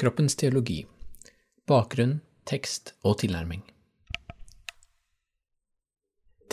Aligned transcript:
Kroppens 0.00 0.36
teologi. 0.36 0.86
Bakgrunn, 1.66 2.20
tekst 2.46 2.92
og 3.02 3.16
tilnærming. 3.18 3.64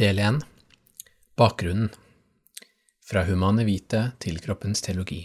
Del 0.02 0.18
1. 0.18 0.40
Bakgrunnen. 1.38 1.92
Fra 3.06 3.22
humane 3.28 3.68
vite 3.68 4.02
til 4.26 4.42
kroppens 4.42 4.82
teologi. 4.82 5.20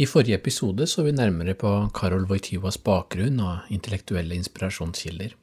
I 0.00 0.08
forrige 0.08 0.40
episode 0.40 0.88
så 0.88 1.04
vi 1.04 1.12
nærmere 1.12 1.58
på 1.60 1.74
Karol 2.00 2.24
Wojtyvas 2.32 2.80
bakgrunn 2.88 3.44
og 3.44 3.68
intellektuelle 3.68 4.40
inspirasjonskilder. 4.40 5.36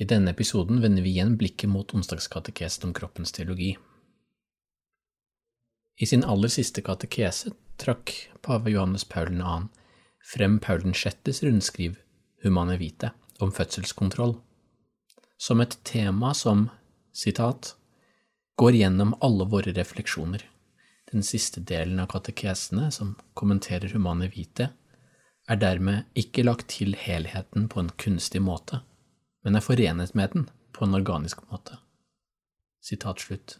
I 0.00 0.08
denne 0.08 0.32
episoden 0.32 0.80
vender 0.80 1.04
vi 1.04 1.12
igjen 1.18 1.36
blikket 1.36 1.68
mot 1.68 1.92
onsdagskatekesen 1.92 2.88
om 2.88 2.96
kroppens 2.96 3.36
teologi. 3.36 3.74
I 6.00 6.06
sin 6.08 6.24
aller 6.24 6.48
siste 6.48 6.80
katekese 6.80 7.52
trakk 7.78 8.30
pave 8.42 8.70
Johannes 8.70 9.04
Paul 9.04 9.26
2. 9.26 9.68
frem 10.34 10.58
Paul 10.58 10.80
6.s 10.80 11.42
rundskriv 11.42 11.96
Humane 12.42 12.76
Vite 12.76 13.10
om 13.38 13.52
fødselskontroll, 13.52 14.34
som 15.36 15.60
et 15.60 15.78
tema 15.84 16.34
som, 16.34 16.68
sitat, 17.12 17.76
går 18.56 18.74
gjennom 18.74 19.14
alle 19.20 19.46
våre 19.46 19.72
refleksjoner. 19.72 20.42
Den 21.12 21.22
siste 21.22 21.60
delen 21.60 22.00
av 22.02 22.10
katekesene, 22.10 22.90
som 22.90 23.14
kommenterer 23.34 23.94
Humane 23.94 24.28
Vite, 24.34 24.72
er 25.48 25.56
dermed 25.56 26.10
ikke 26.18 26.44
lagt 26.44 26.68
til 26.74 26.96
helheten 26.98 27.70
på 27.70 27.80
en 27.80 27.94
kunstig 27.96 28.42
måte, 28.42 28.82
men 29.44 29.56
er 29.56 29.64
forenet 29.64 30.14
med 30.18 30.34
den 30.34 30.48
på 30.74 30.84
en 30.84 30.98
organisk 30.98 31.46
måte. 31.48 31.78
Sitat 32.82 33.22
slutt. 33.22 33.58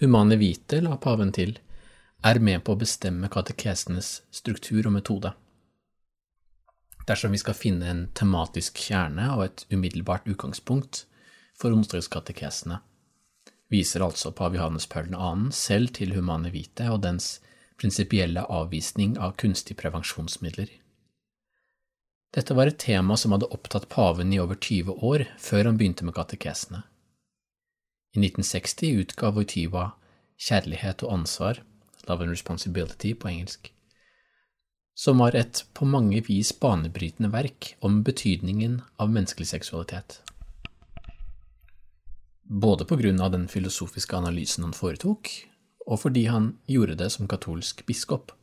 Humane 0.00 0.36
Vite, 0.36 0.82
la 0.82 0.98
paven 0.98 1.30
til, 1.32 1.60
er 2.22 2.38
med 2.38 2.62
på 2.64 2.74
å 2.74 2.78
bestemme 2.78 3.30
katekesenes 3.32 4.20
struktur 4.30 4.86
og 4.86 4.94
metode. 4.94 5.32
Dersom 7.08 7.34
vi 7.34 7.40
skal 7.42 7.58
finne 7.58 7.88
en 7.90 8.02
tematisk 8.14 8.78
kjerne 8.78 9.32
og 9.34 9.44
et 9.48 9.64
umiddelbart 9.74 10.28
utgangspunkt 10.30 11.04
for 11.58 11.74
onsdagskatekesene, 11.74 12.78
viser 13.72 14.04
altså 14.06 14.30
pave 14.36 14.60
Johannes 14.60 14.86
Paul 14.86 15.10
2. 15.10 15.50
selv 15.56 15.94
til 15.98 16.14
Humane 16.14 16.52
Vite 16.54 16.86
og 16.92 17.02
dens 17.02 17.40
prinsipielle 17.80 18.44
avvisning 18.46 19.16
av 19.18 19.34
kunstige 19.40 19.80
prevensjonsmidler. 19.80 20.70
Dette 22.32 22.54
var 22.56 22.70
et 22.70 22.78
tema 22.80 23.16
som 23.18 23.34
hadde 23.34 23.50
opptatt 23.52 23.90
paven 23.92 24.30
i 24.32 24.38
over 24.40 24.56
20 24.56 25.02
år 25.04 25.26
før 25.42 25.68
han 25.68 25.80
begynte 25.80 26.06
med 26.06 26.14
katekesene. 26.16 26.84
I 28.14 28.22
1960 28.22 29.02
utga 29.02 29.32
Voitiva 29.34 29.90
Kjærlighet 30.42 31.04
og 31.06 31.12
ansvar, 31.18 31.60
Love 32.08 32.24
and 32.24 32.34
Responsibility 32.34 33.14
på 33.14 33.28
engelsk, 33.28 33.72
som 34.94 35.18
var 35.18 35.36
et 35.38 35.64
på 35.74 35.86
mange 35.88 36.20
vis 36.26 36.52
banebrytende 36.60 37.30
verk 37.32 37.74
om 37.80 38.02
betydningen 38.04 38.80
av 39.00 39.10
menneskelig 39.12 39.48
seksualitet. 39.54 40.20
Både 42.42 42.84
på 42.84 42.98
grunn 43.00 43.20
av 43.20 43.32
den 43.32 43.48
filosofiske 43.48 44.16
analysen 44.16 44.66
han 44.66 44.76
foretok, 44.76 45.30
og 45.86 46.02
fordi 46.04 46.26
han 46.28 46.52
gjorde 46.70 46.98
det 47.00 47.08
som 47.14 47.28
katolsk 47.30 47.86
biskop. 47.88 48.34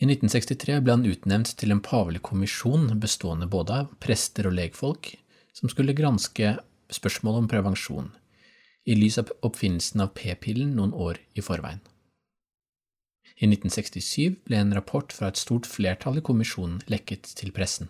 I 0.00 0.08
1963 0.08 0.80
ble 0.80 0.96
han 0.96 1.04
utnevnt 1.06 1.52
til 1.60 1.74
en 1.74 1.82
pavelig 1.84 2.22
kommisjon 2.24 2.88
bestående 3.02 3.46
både 3.52 3.82
av 3.82 3.92
prester 4.00 4.48
og 4.48 4.56
legfolk, 4.56 5.12
som 5.52 5.68
skulle 5.68 5.96
granske 5.96 6.54
spørsmål 6.90 7.42
om 7.42 7.48
prevensjon, 7.52 8.08
i 8.84 8.96
lys 8.96 9.18
av 9.20 9.30
oppfinnelsen 9.46 10.02
av 10.04 10.14
p-pillen 10.16 10.74
noen 10.76 10.92
år 10.94 11.20
i 11.34 11.44
forveien. 11.44 11.82
I 13.40 13.48
1967 13.48 14.42
ble 14.44 14.58
en 14.60 14.74
rapport 14.76 15.12
fra 15.16 15.30
et 15.30 15.40
stort 15.40 15.68
flertall 15.68 16.20
i 16.20 16.24
kommisjonen 16.24 16.82
lekket 16.92 17.30
til 17.38 17.54
pressen. 17.56 17.88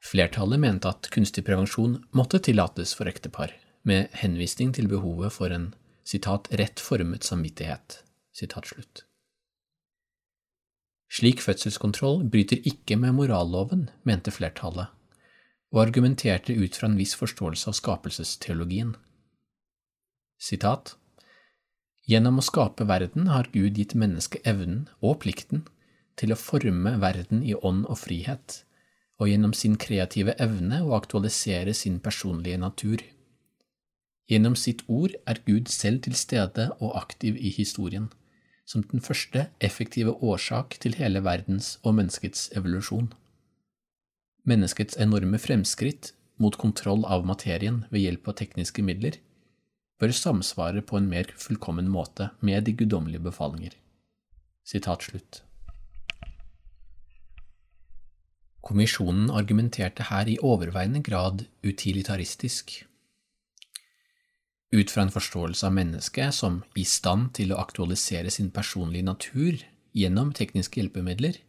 Flertallet 0.00 0.60
mente 0.62 0.88
at 0.88 1.10
kunstig 1.12 1.44
prevensjon 1.44 1.98
måtte 2.16 2.40
tillates 2.40 2.94
for 2.96 3.10
ektepar, 3.10 3.52
med 3.82 4.12
henvisning 4.20 4.72
til 4.76 4.88
behovet 4.88 5.32
for 5.32 5.52
en 5.52 5.72
citat, 6.04 6.48
rett 6.56 6.80
formet 6.80 7.26
samvittighet. 7.26 8.00
Citat. 8.32 9.04
Slik 11.10 11.42
fødselskontroll 11.42 12.22
bryter 12.30 12.62
ikke 12.64 12.96
med 12.96 13.16
moralloven, 13.18 13.88
mente 14.06 14.30
flertallet, 14.30 14.88
og 15.74 15.82
argumenterte 15.82 16.54
ut 16.54 16.76
fra 16.78 16.88
en 16.88 16.98
viss 16.98 17.16
forståelse 17.18 17.72
av 17.72 17.76
skapelsesteologien. 17.78 18.94
Sitat 20.40 20.94
Gjennom 22.08 22.38
å 22.40 22.42
skape 22.42 22.86
verden 22.88 23.26
har 23.28 23.50
Gud 23.52 23.76
gitt 23.76 23.92
mennesket 23.92 24.46
evnen 24.48 24.86
og 25.04 25.18
plikten 25.20 25.66
til 26.16 26.32
å 26.32 26.38
forme 26.40 26.94
verden 27.02 27.42
i 27.44 27.52
ånd 27.52 27.84
og 27.92 28.00
frihet, 28.00 28.62
og 29.20 29.28
gjennom 29.28 29.52
sin 29.52 29.76
kreative 29.76 30.32
evne 30.40 30.80
å 30.86 30.96
aktualisere 30.96 31.76
sin 31.76 32.00
personlige 32.00 32.56
natur. 32.64 33.04
Gjennom 34.32 34.56
sitt 34.56 34.80
ord 34.88 35.12
er 35.28 35.44
Gud 35.44 35.68
selv 35.68 36.06
til 36.08 36.16
stede 36.16 36.70
og 36.80 36.96
aktiv 36.96 37.36
i 37.36 37.52
historien, 37.52 38.08
som 38.64 38.80
den 38.88 39.04
første 39.04 39.50
effektive 39.60 40.16
årsak 40.24 40.80
til 40.80 40.96
hele 40.96 41.20
verdens 41.26 41.74
og 41.84 41.98
menneskets 42.00 42.48
evolusjon. 42.56 43.12
Menneskets 44.48 44.96
enorme 44.96 45.36
fremskritt 45.36 46.14
mot 46.40 46.56
kontroll 46.56 47.04
av 47.04 47.28
materien 47.28 47.84
ved 47.90 48.08
hjelp 48.08 48.32
av 48.32 48.40
tekniske 48.40 48.80
midler 48.80 49.20
bør 50.00 50.14
samsvare 50.16 50.82
på 50.86 50.96
en 50.96 51.08
mer 51.10 51.30
fullkommen 51.36 51.90
måte 51.92 52.30
med 52.40 52.64
de 52.64 52.74
guddommelige 52.76 53.22
befalinger. 53.28 53.76
Sitat 54.64 55.04
slutt. 55.04 55.42
Kommisjonen 58.64 59.30
argumenterte 59.32 60.06
her 60.10 60.28
i 60.28 60.38
overveiende 60.44 61.02
grad 61.02 61.46
utilitaristisk. 61.64 62.84
Ut 64.70 64.92
fra 64.92 65.02
en 65.02 65.12
forståelse 65.12 65.66
av 65.66 65.74
mennesket 65.74 66.36
som 66.36 66.60
i 66.78 66.84
stand 66.86 67.32
til 67.34 67.52
å 67.52 67.58
aktualisere 67.58 68.30
sin 68.30 68.52
personlige 68.54 69.08
natur 69.08 69.58
gjennom 69.96 70.30
tekniske 70.36 70.78
hjelpemidler, 70.78 71.40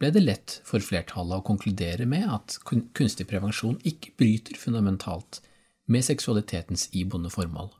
ble 0.00 0.10
det 0.10 0.24
lett 0.24 0.56
for 0.66 0.82
flertallet 0.82 1.38
å 1.38 1.46
konkludere 1.46 2.08
med 2.10 2.26
at 2.26 2.56
kunstig 2.66 3.28
prevensjon 3.30 3.78
ikke 3.86 4.16
bryter 4.18 4.58
fundamentalt 4.58 5.38
med 5.86 6.04
seksualitetens 6.04 6.88
iboende 6.92 7.30
formål. 7.30 7.70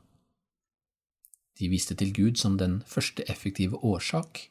De 1.59 1.69
viste 1.71 1.95
til 1.95 2.11
Gud 2.13 2.35
som 2.39 2.57
den 2.59 2.81
første 2.87 3.23
effektive 3.31 3.79
årsak, 3.83 4.49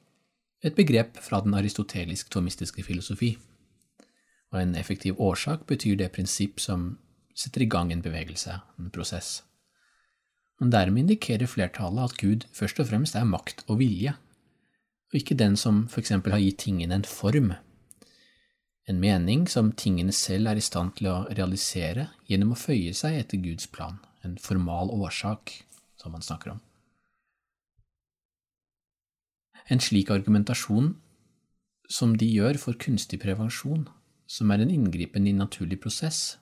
et 0.64 0.74
begrep 0.74 1.18
fra 1.20 1.42
den 1.44 1.54
aristotelisk-tomistiske 1.54 2.82
filosofi. 2.82 3.34
Og 4.50 4.62
en 4.62 4.74
effektiv 4.74 5.20
årsak 5.20 5.66
betyr 5.66 5.98
det 6.00 6.12
prinsipp 6.12 6.60
som 6.60 6.94
setter 7.36 7.66
i 7.66 7.68
gang 7.68 7.92
en 7.92 8.02
bevegelse, 8.02 8.60
en 8.78 8.90
prosess. 8.90 9.42
Men 10.60 10.72
dermed 10.72 11.02
indikerer 11.02 11.50
flertallet 11.50 12.04
at 12.04 12.18
Gud 12.20 12.46
først 12.54 12.80
og 12.80 12.88
fremst 12.88 13.18
er 13.18 13.28
makt 13.28 13.64
og 13.66 13.80
vilje, 13.82 14.14
og 15.12 15.20
ikke 15.20 15.36
den 15.36 15.58
som 15.60 15.84
for 15.88 16.00
eksempel 16.00 16.32
har 16.32 16.42
gitt 16.42 16.62
tingene 16.64 16.96
en 16.96 17.04
form, 17.04 17.52
en 18.90 19.00
mening 19.00 19.46
som 19.48 19.72
tingene 19.72 20.12
selv 20.12 20.50
er 20.50 20.60
i 20.60 20.64
stand 20.64 20.96
til 20.98 21.08
å 21.08 21.22
realisere 21.30 22.10
gjennom 22.28 22.52
å 22.52 22.58
føye 22.60 22.92
seg 22.96 23.16
etter 23.22 23.40
Guds 23.40 23.68
plan, 23.72 23.96
en 24.24 24.36
formal 24.40 24.92
årsak, 24.92 25.54
som 26.00 26.12
man 26.12 26.24
snakker 26.24 26.52
om. 26.52 26.60
En 29.72 29.80
slik 29.80 30.10
argumentasjon 30.12 30.92
som 31.88 32.12
de 32.20 32.28
gjør 32.28 32.58
for 32.60 32.76
kunstig 32.80 33.22
prevensjon, 33.22 33.86
som 34.28 34.52
er 34.52 34.60
en 34.64 34.72
inngripen 34.72 35.28
i 35.28 35.36
naturlig 35.36 35.80
prosess, 35.80 36.36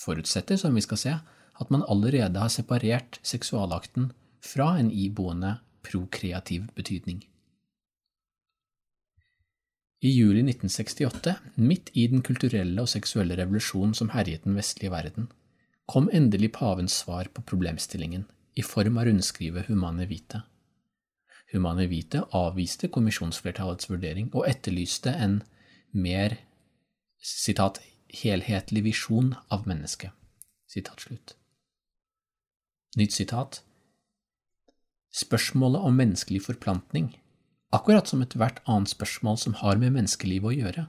forutsetter, 0.00 0.56
som 0.56 0.72
vi 0.76 0.84
skal 0.84 1.00
se, 1.00 1.12
at 1.60 1.72
man 1.72 1.84
allerede 1.92 2.40
har 2.40 2.52
separert 2.52 3.20
seksualakten 3.22 4.10
fra 4.40 4.72
en 4.80 4.88
iboende 4.90 5.58
prokreativ 5.84 6.70
betydning. 6.76 7.20
I 10.02 10.10
juli 10.10 10.42
1968, 10.42 11.36
midt 11.62 11.92
i 11.94 12.08
den 12.10 12.24
kulturelle 12.26 12.82
og 12.82 12.90
seksuelle 12.90 13.36
revolusjonen 13.38 13.94
som 13.94 14.10
herjet 14.16 14.44
den 14.48 14.56
vestlige 14.58 14.90
verden, 14.90 15.28
kom 15.86 16.08
endelig 16.12 16.52
pavens 16.58 17.02
svar 17.04 17.30
på 17.34 17.44
problemstillingen, 17.46 18.26
i 18.54 18.62
form 18.66 18.98
av 18.98 19.06
rundskrivet 19.08 19.70
Humane 19.70 20.04
Vite, 20.10 20.42
Humane 21.52 21.84
Vitae 21.86 22.24
avviste 22.32 22.88
kommisjonsflertallets 22.92 23.90
vurdering 23.90 24.30
og 24.32 24.46
etterlyste 24.48 25.12
en 25.12 25.40
mer 25.92 26.38
citat, 27.20 27.80
helhetlig 28.22 28.84
visjon 28.86 29.34
av 29.52 29.68
mennesket. 29.68 30.12
Sitat 30.68 31.04
slutt. 31.04 31.34
Nytt 32.96 33.12
sitat. 33.12 33.60
Spørsmålet 35.12 35.84
om 35.84 35.96
menneskelig 35.96 36.40
forplantning, 36.46 37.12
akkurat 37.72 38.08
som 38.08 38.22
ethvert 38.22 38.60
annet 38.68 38.92
spørsmål 38.92 39.38
som 39.40 39.56
har 39.62 39.80
med 39.80 39.94
menneskelivet 39.96 40.50
å 40.50 40.56
gjøre, 40.56 40.86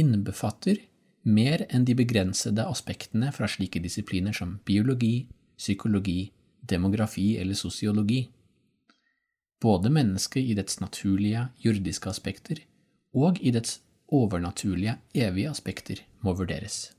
innbefatter 0.00 0.82
mer 1.22 1.66
enn 1.68 1.84
de 1.84 1.94
begrensede 1.98 2.64
aspektene 2.66 3.30
fra 3.36 3.48
slike 3.50 3.82
disipliner 3.84 4.34
som 4.36 4.58
biologi, 4.66 5.28
psykologi, 5.60 6.32
demografi 6.60 7.34
eller 7.40 7.58
sosiologi. 7.58 8.24
Både 9.60 9.92
mennesket 9.92 10.42
i 10.42 10.56
dets 10.56 10.80
naturlige, 10.80 11.50
jordiske 11.60 12.08
aspekter 12.10 12.62
og 13.12 13.40
i 13.44 13.52
dets 13.52 13.80
overnaturlige, 14.10 14.96
evige 15.14 15.50
aspekter 15.50 16.02
må 16.24 16.34
vurderes. 16.38 16.90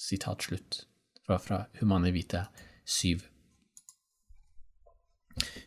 Sitat 0.00 0.44
slutt 0.44 0.84
fra, 1.26 1.38
fra 1.38 1.64
Humane 1.80 2.12
Vita 2.14 2.46
7. 2.84 3.18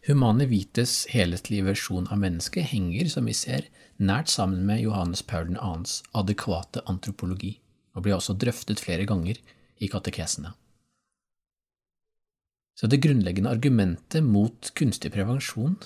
Humane 0.07 0.45
Vites 0.51 1.06
helhetlige 1.13 1.65
versjon 1.69 2.10
av 2.12 2.19
mennesket 2.19 2.68
henger, 2.74 3.07
som 3.10 3.30
vi 3.30 3.36
ser, 3.38 3.69
nært 3.98 4.31
sammen 4.31 4.65
med 4.68 4.83
Johannes 4.83 5.24
Paul 5.24 5.54
2.s 5.56 6.01
adekvate 6.18 6.83
antropologi 6.92 7.56
og 7.94 8.06
blir 8.06 8.18
også 8.18 8.36
drøftet 8.39 8.81
flere 8.83 9.06
ganger 9.07 9.39
i 9.80 9.89
katekesene. 9.92 10.54
Så 12.74 12.89
det 12.89 13.04
grunnleggende 13.06 13.51
argumentet 13.54 14.25
mot 14.25 14.71
kunstig 14.75 15.13
prevensjon 15.13 15.77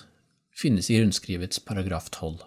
finnes 0.56 0.90
i 0.90 1.02
rundskrivets 1.02 1.60
paragraf 1.60 2.08
12. 2.16 2.40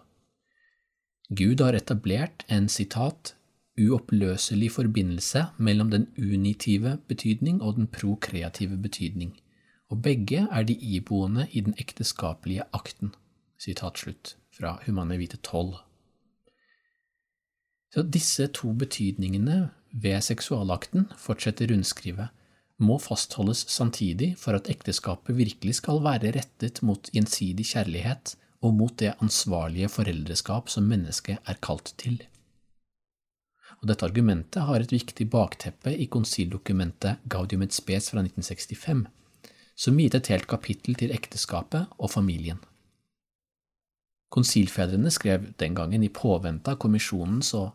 Gud 1.37 1.61
har 1.63 1.77
etablert 1.79 2.43
en 2.49 2.67
sitat 2.73 3.35
uoppløselig 3.81 4.73
forbindelse 4.75 5.45
mellom 5.63 5.93
den 5.93 6.09
unitive 6.19 6.97
betydning 7.09 7.61
og 7.63 7.77
den 7.77 7.87
prokreative 7.87 8.77
betydning, 8.81 9.37
og 9.91 10.03
begge 10.05 10.47
er 10.47 10.67
de 10.67 10.75
iboende 10.75 11.49
i 11.51 11.63
den 11.67 11.75
ekteskapelige 11.83 12.67
akten. 12.77 13.15
Sitat 13.61 13.99
slutt 13.99 14.37
fra 14.55 14.79
Humane 14.87 15.19
Vite 15.19 15.37
12. 15.43 15.75
Så 17.91 18.05
disse 18.07 18.47
to 18.55 18.71
betydningene 18.79 19.71
ved 19.91 20.23
seksualakten, 20.23 21.09
fortsetter 21.19 21.73
rundskrivet, 21.73 22.31
må 22.81 22.97
fastholdes 23.03 23.67
samtidig 23.69 24.37
for 24.41 24.57
at 24.57 24.71
ekteskapet 24.73 25.37
virkelig 25.37 25.81
skal 25.83 26.01
være 26.05 26.33
rettet 26.39 26.81
mot 26.87 27.11
gjensidig 27.13 27.67
kjærlighet 27.75 28.37
og 28.65 28.77
mot 28.77 28.95
det 29.01 29.17
ansvarlige 29.21 29.91
foreldreskap 29.93 30.71
som 30.73 30.89
mennesket 30.89 31.43
er 31.45 31.59
kalt 31.61 31.93
til. 32.01 32.21
Og 33.81 33.89
dette 33.89 34.07
argumentet 34.07 34.65
har 34.69 34.81
et 34.81 34.93
viktig 34.93 35.27
bakteppe 35.33 35.93
i 35.97 36.07
konsildokumentet 36.13 37.21
Gaudium 37.33 37.65
et 37.65 37.77
spes 37.77 38.11
fra 38.13 38.23
1965, 38.23 39.07
som 39.81 39.97
gitt 39.97 40.17
et 40.19 40.29
helt 40.33 40.49
kapittel 40.51 40.99
til 41.01 41.15
ekteskapet 41.15 41.89
og 41.97 42.13
familien. 42.13 42.61
Konsilfedrene 44.31 45.11
skrev 45.11 45.49
den 45.59 45.75
gangen 45.75 46.05
i 46.07 46.13
påvente 46.13 46.75
av 46.75 46.79
kommisjonens 46.83 47.55
og 47.59 47.73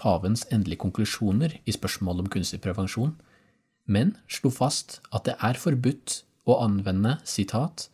pavens 0.00 0.46
endelige 0.48 0.80
konklusjoner 0.86 1.58
i 1.68 1.74
spørsmålet 1.76 2.24
om 2.24 2.30
kunstig 2.32 2.62
prevensjon, 2.64 3.12
men 3.84 4.14
slo 4.30 4.52
fast 4.54 5.00
at 5.10 5.26
det 5.26 5.36
er 5.44 5.60
forbudt 5.60 6.22
å 6.48 6.56
anvende 6.64 7.18
citat, 7.28 7.88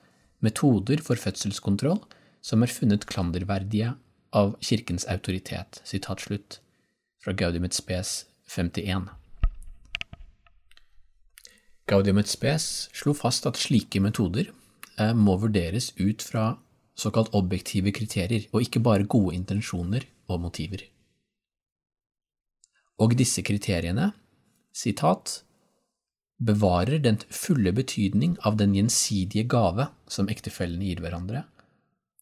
metoder 0.44 1.00
for 1.02 1.18
fødselskontroll 1.18 1.98
som 2.44 2.62
er 2.62 2.70
funnet 2.70 3.08
klanderverdige 3.10 3.96
av 4.36 4.54
kirkens 4.62 5.06
autoritet. 5.10 5.80
citat 5.82 6.20
slutt 6.20 6.60
fra 7.24 7.32
Gaudimet 7.32 7.74
spes 7.74 8.26
51. 8.46 9.08
Gaudium 11.86 12.18
et 12.18 12.30
spes 12.30 12.88
slo 12.96 13.14
fast 13.14 13.46
at 13.46 13.60
slike 13.60 14.00
metoder 14.02 14.50
eh, 14.98 15.14
må 15.14 15.36
vurderes 15.38 15.92
ut 16.00 16.22
fra 16.22 16.56
såkalt 16.96 17.34
objektive 17.36 17.92
kriterier, 17.92 18.48
og 18.52 18.64
ikke 18.64 18.82
bare 18.82 19.06
gode 19.06 19.36
intensjoner 19.36 20.08
og 20.26 20.40
motiver 20.48 20.86
og 23.02 23.16
disse 23.18 23.44
kriteriene, 23.44 24.10
sitat, 24.76 25.42
bevarer 26.36 27.00
den 27.00 27.18
fulle 27.32 27.72
betydning 27.76 28.36
av 28.44 28.58
den 28.60 28.74
gjensidige 28.76 29.46
gave 29.48 29.88
som 30.12 30.28
ektefellene 30.32 30.88
gir 30.88 31.00
hverandre, 31.04 31.44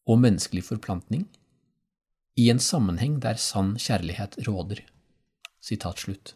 og 0.07 0.21
menneskelig 0.23 0.65
forplantning, 0.69 1.25
i 2.35 2.49
en 2.51 2.59
sammenheng 2.59 3.19
der 3.23 3.39
sann 3.39 3.75
kjærlighet 3.79 4.35
råder. 4.47 4.81
Sitat 5.63 6.03
slutt. 6.03 6.35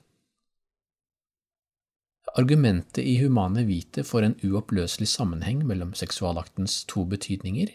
Argumentet 2.38 3.04
i 3.04 3.18
Humane 3.24 3.64
Vite 3.66 4.04
for 4.06 4.22
en 4.22 4.36
uoppløselig 4.46 5.08
sammenheng 5.10 5.64
mellom 5.66 5.96
seksualaktens 5.98 6.84
to 6.90 7.06
betydninger 7.10 7.72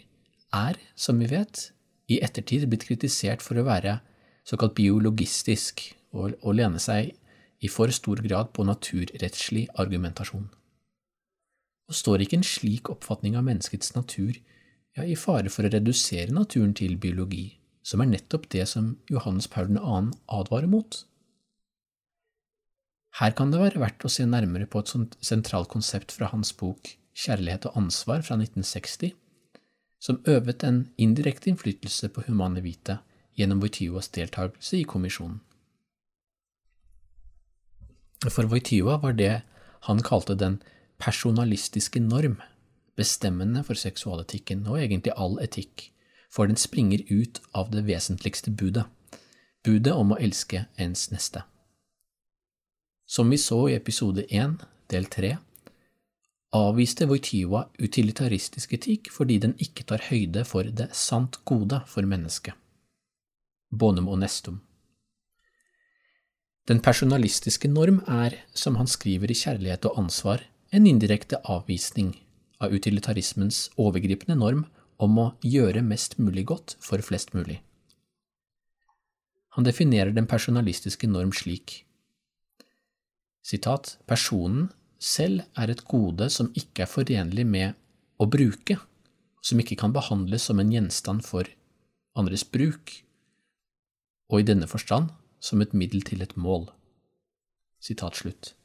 er, 0.55 0.77
som 0.95 1.19
vi 1.19 1.27
vet, 1.27 1.71
i 2.07 2.21
ettertid 2.23 2.67
blitt 2.69 2.85
kritisert 2.87 3.43
for 3.43 3.59
å 3.59 3.65
være 3.67 3.97
såkalt 4.47 4.75
biologistisk 4.77 5.81
og, 6.13 6.37
og 6.41 6.55
lene 6.55 6.79
seg 6.79 7.11
i 7.59 7.71
for 7.71 7.91
stor 7.91 8.21
grad 8.23 8.53
på 8.55 8.65
naturrettslig 8.67 9.65
argumentasjon. 9.81 10.47
Og 11.89 11.97
står 11.97 12.23
ikke 12.23 12.39
en 12.39 12.47
slik 12.47 12.91
oppfatning 12.93 13.35
av 13.37 13.45
menneskets 13.47 13.95
natur 13.97 14.37
ja, 14.95 15.03
i 15.03 15.17
fare 15.19 15.51
for 15.51 15.67
å 15.67 15.73
redusere 15.73 16.33
naturen 16.33 16.73
til 16.77 16.95
biologi, 17.01 17.57
som 17.83 18.01
er 18.01 18.13
nettopp 18.13 18.47
det 18.53 18.69
som 18.71 18.95
Johannes 19.11 19.49
Paul 19.51 19.73
2. 19.75 19.99
advarer 20.39 20.71
mot? 20.71 21.03
Her 23.15 23.31
kan 23.31 23.51
det 23.51 23.61
være 23.61 23.79
verdt 23.79 24.03
å 24.03 24.11
se 24.11 24.25
nærmere 24.27 24.67
på 24.67 24.81
et 24.83 24.91
sentralt 25.23 25.69
konsept 25.71 26.11
fra 26.11 26.27
hans 26.33 26.51
bok 26.59 26.97
Kjærlighet 27.15 27.69
og 27.69 27.77
ansvar 27.79 28.25
fra 28.27 28.35
1960, 28.35 29.13
som 30.03 30.17
øvet 30.27 30.65
en 30.67 30.81
indirekte 30.99 31.47
innflytelse 31.47 32.09
på 32.11 32.25
Humane 32.27 32.59
Vita 32.65 32.97
gjennom 33.39 33.61
Wojtylas 33.63 34.11
deltakelse 34.17 34.81
i 34.81 34.83
kommisjonen. 34.83 35.39
For 38.27 38.51
Wojtyla 38.51 38.97
var 38.99 39.15
det 39.15 39.31
han 39.87 40.03
kalte 40.03 40.35
den 40.35 40.59
personalistiske 40.99 42.03
norm 42.03 42.41
bestemmende 42.99 43.63
for 43.63 43.79
seksualetikken 43.79 44.67
og 44.67 44.81
egentlig 44.81 45.15
all 45.15 45.39
etikk, 45.43 45.89
for 46.27 46.51
den 46.51 46.59
springer 46.59 47.03
ut 47.07 47.39
av 47.55 47.71
det 47.71 47.87
vesentligste 47.87 48.51
budet, 48.51 48.89
budet 49.63 49.95
om 49.95 50.11
å 50.11 50.19
elske 50.19 50.65
ens 50.75 51.09
neste. 51.15 51.47
Som 53.15 53.29
vi 53.29 53.37
så 53.37 53.69
i 53.69 53.75
episode 53.75 54.25
1, 54.29 54.55
del 54.91 55.05
3, 55.05 55.27
avviste 56.57 57.05
Wojtyla 57.07 57.61
utilitaristisk 57.79 58.73
etikk 58.75 59.07
fordi 59.15 59.37
den 59.45 59.53
ikke 59.63 59.85
tar 59.87 60.03
høyde 60.09 60.43
for 60.43 60.67
det 60.67 60.89
sant 60.99 61.37
gode 61.47 61.79
for 61.87 62.03
mennesket. 62.03 62.57
Bonum 63.71 64.09
onestum. 64.11 64.57
Den 66.67 66.83
personalistiske 66.83 67.71
norm 67.71 68.01
er, 68.03 68.35
som 68.51 68.75
han 68.81 68.91
skriver 68.91 69.31
i 69.31 69.39
Kjærlighet 69.45 69.87
og 69.87 70.01
ansvar, 70.03 70.43
en 70.75 70.91
indirekte 70.91 71.39
avvisning 71.39 72.11
av 72.59 72.75
utilitarismens 72.75 73.69
overgripende 73.79 74.35
norm 74.43 74.67
om 74.99 75.23
å 75.23 75.29
gjøre 75.39 75.87
mest 75.87 76.19
mulig 76.19 76.49
godt 76.51 76.75
for 76.83 76.99
flest 76.99 77.31
mulig. 77.31 77.61
Han 79.55 79.63
definerer 79.63 80.11
den 80.11 80.27
personalistiske 80.27 81.07
norm 81.07 81.31
slik 81.31 81.84
Sitat, 83.45 83.99
Personen 84.09 84.71
selv 84.97 85.43
er 85.53 85.69
et 85.69 85.83
gode 85.85 86.31
som 86.33 86.49
ikke 86.57 86.85
er 86.85 86.89
forenlig 86.89 87.45
med 87.45 87.75
å 88.17 88.25
bruke, 88.31 88.79
som 89.45 89.61
ikke 89.61 89.77
kan 89.77 89.93
behandles 89.93 90.47
som 90.49 90.61
en 90.61 90.71
gjenstand 90.73 91.21
for 91.27 91.45
andres 92.17 92.45
bruk, 92.47 93.03
og 94.33 94.41
i 94.41 94.47
denne 94.49 94.65
forstand 94.65 95.13
som 95.37 95.61
et 95.61 95.75
middel 95.77 96.01
til 96.01 96.25
et 96.25 96.33
mål. 96.39 96.71
Sitat 97.85 98.17
slutt. 98.17 98.55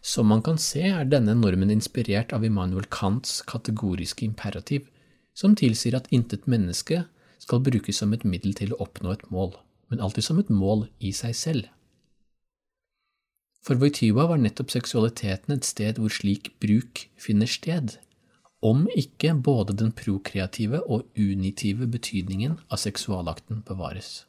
Som 0.00 0.30
man 0.32 0.40
kan 0.46 0.56
se, 0.62 0.80
er 0.88 1.04
denne 1.04 1.34
normen 1.36 1.72
inspirert 1.74 2.32
av 2.32 2.44
Immanuel 2.46 2.86
Kants 2.88 3.42
kategoriske 3.48 4.24
imperativ, 4.24 4.86
som 5.36 5.56
tilsier 5.58 5.98
at 5.98 6.08
intet 6.14 6.48
menneske 6.48 7.04
skal 7.42 7.60
brukes 7.64 8.00
som 8.00 8.14
et 8.16 8.24
middel 8.24 8.54
til 8.56 8.72
å 8.72 8.80
oppnå 8.86 9.12
et 9.12 9.26
mål, 9.34 9.58
men 9.90 10.00
alltid 10.00 10.24
som 10.24 10.40
et 10.40 10.48
mål 10.48 10.88
i 11.04 11.12
seg 11.12 11.36
selv. 11.36 11.68
For 13.64 13.78
Voityba 13.80 14.28
var 14.30 14.40
nettopp 14.40 14.70
seksualiteten 14.72 15.54
et 15.56 15.66
sted 15.66 15.98
hvor 15.98 16.12
slik 16.14 16.52
bruk 16.62 17.08
finner 17.20 17.50
sted, 17.50 17.98
om 18.64 18.86
ikke 18.96 19.34
både 19.44 19.76
den 19.78 19.92
prokreative 19.94 20.80
og 20.86 21.06
unitive 21.18 21.86
betydningen 21.90 22.58
av 22.70 22.80
seksualakten 22.82 23.62
bevares. 23.66 24.24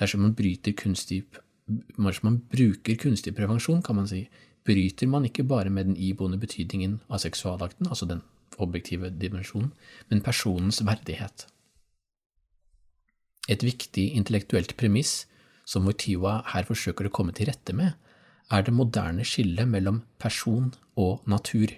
Dersom 0.00 0.22
man, 0.24 0.36
kunstig, 0.36 1.24
dersom 1.68 2.28
man 2.28 2.38
bruker 2.52 2.96
kunstig 2.96 3.34
prevensjon, 3.36 3.82
kan 3.84 3.96
man 3.96 4.08
si, 4.08 4.24
bryter 4.64 5.10
man 5.10 5.26
ikke 5.28 5.44
bare 5.44 5.70
med 5.70 5.90
den 5.90 5.96
iboende 5.96 6.38
betydningen 6.40 7.00
av 7.10 7.20
seksualakten, 7.20 7.88
altså 7.88 8.06
den 8.06 8.22
objektive 8.58 9.10
dimensjonen, 9.10 9.72
men 10.08 10.22
personens 10.24 10.80
verdighet. 10.84 11.46
Et 13.48 13.62
viktig 13.64 14.12
intellektuelt 14.16 14.76
premiss 14.78 15.26
som 15.72 15.88
Voityva 15.88 16.40
her 16.52 16.66
forsøker 16.68 17.08
å 17.08 17.14
komme 17.14 17.34
til 17.36 17.48
rette 17.48 17.74
med, 17.76 17.94
er 18.52 18.66
det 18.66 18.74
moderne 18.76 19.24
skillet 19.24 19.68
mellom 19.68 20.02
person 20.20 20.74
og 21.00 21.24
natur, 21.30 21.72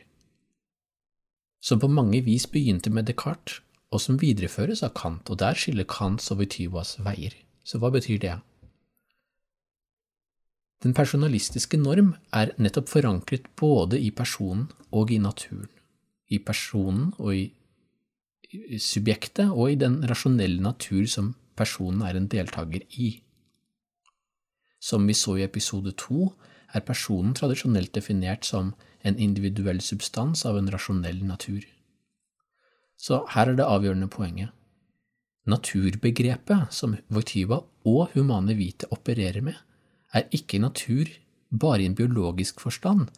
som 1.65 1.81
på 1.81 1.89
mange 1.89 2.21
vis 2.27 2.45
begynte 2.51 2.91
med 2.93 3.07
Descartes, 3.09 3.63
og 3.95 4.03
som 4.03 4.19
videreføres 4.19 4.83
av 4.83 4.91
Kant, 4.99 5.31
og 5.31 5.39
der 5.39 5.55
skiller 5.57 5.87
Kants 5.87 6.33
og 6.35 6.41
Voityvas 6.41 6.97
veier. 7.07 7.37
Så 7.63 7.79
hva 7.79 7.93
betyr 7.95 8.19
det? 8.21 8.35
Den 10.85 10.93
personalistiske 10.93 11.79
norm 11.81 12.11
er 12.35 12.51
nettopp 12.61 12.91
forankret 12.91 13.47
både 13.57 14.01
i 14.03 14.11
personen 14.13 14.67
og 14.93 15.15
i 15.15 15.21
naturen. 15.23 15.71
I 16.29 16.41
personen 16.43 17.13
og 17.17 17.39
i 17.39 18.79
subjektet 18.83 19.49
og 19.55 19.73
i 19.73 19.79
den 19.81 20.03
rasjonelle 20.11 20.61
natur 20.61 21.07
som 21.09 21.33
personen 21.57 22.03
er 22.05 22.19
en 22.19 22.29
deltaker 22.29 22.85
i. 22.99 23.15
Som 24.85 25.07
vi 25.09 25.15
så 25.17 25.39
i 25.39 25.45
episode 25.47 25.95
to, 25.97 26.35
er 26.75 26.85
personen 26.85 27.33
tradisjonelt 27.37 27.95
definert 27.97 28.45
som 28.45 28.75
en 29.05 29.17
individuell 29.21 29.81
substans 29.85 30.45
av 30.49 30.59
en 30.59 30.69
rasjonell 30.73 31.23
natur. 31.25 31.65
Så 33.01 33.23
her 33.33 33.53
er 33.53 33.59
det 33.59 33.69
avgjørende 33.69 34.11
poenget. 34.13 34.53
Naturbegrepet 35.49 36.73
som 36.73 36.97
Voityva 37.13 37.61
og 37.89 38.15
Humane 38.15 38.57
Vite 38.57 38.89
opererer 38.93 39.45
med, 39.45 39.57
er 40.13 40.29
ikke 40.37 40.61
natur 40.63 41.09
bare 41.51 41.83
i 41.83 41.89
en 41.89 41.97
biologisk 41.97 42.61
forstand, 42.65 43.09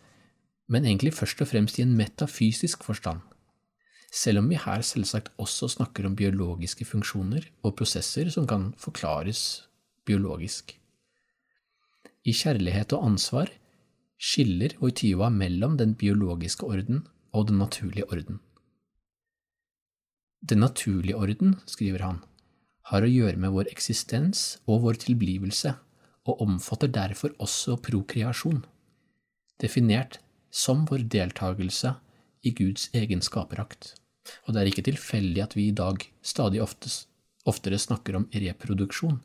men 0.69 0.87
egentlig 0.87 1.15
først 1.15 1.43
og 1.43 1.51
fremst 1.51 1.79
i 1.79 1.85
en 1.87 1.95
metafysisk 1.99 2.87
forstand, 2.87 3.21
selv 4.11 4.43
om 4.43 4.49
vi 4.51 4.59
her 4.59 4.83
selvsagt 4.87 5.31
også 5.43 5.69
snakker 5.77 6.07
om 6.07 6.17
biologiske 6.19 6.87
funksjoner 6.89 7.47
og 7.63 7.77
prosesser 7.79 8.31
som 8.35 8.47
kan 8.49 8.73
forklares 8.79 9.69
biologisk. 10.07 10.75
I 12.27 12.35
kjærlighet 12.35 12.93
og 12.97 13.05
ansvar 13.07 13.53
skiller 14.19 14.75
Wojtyva 14.81 15.29
mellom 15.31 15.77
den 15.79 15.95
biologiske 15.95 16.67
orden 16.67 17.05
og 17.37 17.49
den 17.51 17.61
naturlige 17.63 18.09
orden. 18.11 18.41
Den 20.43 20.63
naturlige 20.63 21.17
orden, 21.17 21.57
skriver 21.67 22.03
han, 22.03 22.19
har 22.91 23.03
å 23.03 23.11
gjøre 23.11 23.39
med 23.43 23.55
vår 23.55 23.71
eksistens 23.71 24.59
og 24.67 24.85
vår 24.85 24.99
tilblivelse 25.07 25.75
og 26.27 26.43
omfatter 26.43 26.91
derfor 26.91 27.35
også 27.43 27.79
prokreasjon, 27.83 28.65
definert 29.63 30.19
som 30.51 30.85
vår 30.91 31.07
deltakelse 31.13 31.95
i 32.47 32.53
Guds 32.55 32.89
egen 32.95 33.23
skaperakt. 33.23 33.95
Og 34.47 34.55
det 34.55 34.63
er 34.63 34.71
ikke 34.71 34.87
tilfeldig 34.87 35.43
at 35.45 35.57
vi 35.59 35.69
i 35.71 35.77
dag 35.77 36.03
stadig 36.23 36.63
oftest, 36.63 37.07
oftere 37.47 37.79
snakker 37.79 38.19
om 38.19 38.29
reproduksjon. 38.35 39.21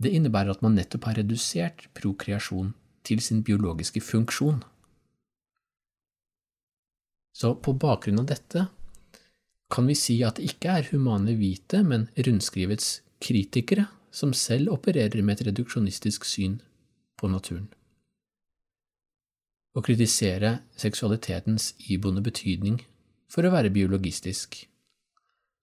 Det 0.00 0.12
innebærer 0.16 0.54
at 0.54 0.62
man 0.64 0.76
nettopp 0.78 1.10
har 1.10 1.18
redusert 1.20 1.88
prokreasjon 1.96 2.72
til 3.04 3.20
sin 3.20 3.42
biologiske 3.44 4.00
funksjon. 4.00 4.62
Så 7.36 7.54
på 7.64 7.74
bakgrunn 7.76 8.20
av 8.22 8.28
dette 8.28 8.66
kan 9.70 9.86
vi 9.86 9.94
si 9.94 10.18
at 10.26 10.40
det 10.40 10.48
ikke 10.50 10.72
er 10.72 10.88
humane 10.90 11.36
hvite, 11.38 11.82
men 11.86 12.08
rundskrivets 12.16 13.00
kritikere 13.22 13.86
som 14.10 14.32
selv 14.34 14.72
opererer 14.74 15.22
med 15.22 15.38
et 15.38 15.50
reduksjonistisk 15.50 16.24
syn 16.26 16.58
på 17.20 17.30
naturen. 17.30 17.68
Å 19.76 19.84
kritisere 19.86 20.56
seksualitetens 20.80 21.74
iboende 21.92 22.24
betydning 22.26 22.80
for 23.30 23.46
å 23.46 23.52
være 23.54 23.70
biologistisk 23.70 24.64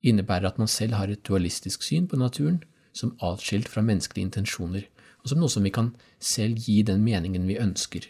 innebærer 0.07 0.47
at 0.47 0.59
man 0.61 0.69
selv 0.71 0.95
har 0.95 1.11
et 1.11 1.25
dualistisk 1.27 1.83
syn 1.83 2.07
på 2.07 2.19
naturen 2.21 2.61
som 2.97 3.15
atskilt 3.23 3.69
fra 3.69 3.83
menneskelige 3.85 4.25
intensjoner, 4.29 4.87
og 5.21 5.31
som 5.31 5.41
noe 5.41 5.51
som 5.51 5.65
vi 5.65 5.73
kan 5.73 5.93
selv 6.23 6.59
gi 6.65 6.81
den 6.87 7.03
meningen 7.05 7.47
vi 7.49 7.59
ønsker, 7.61 8.07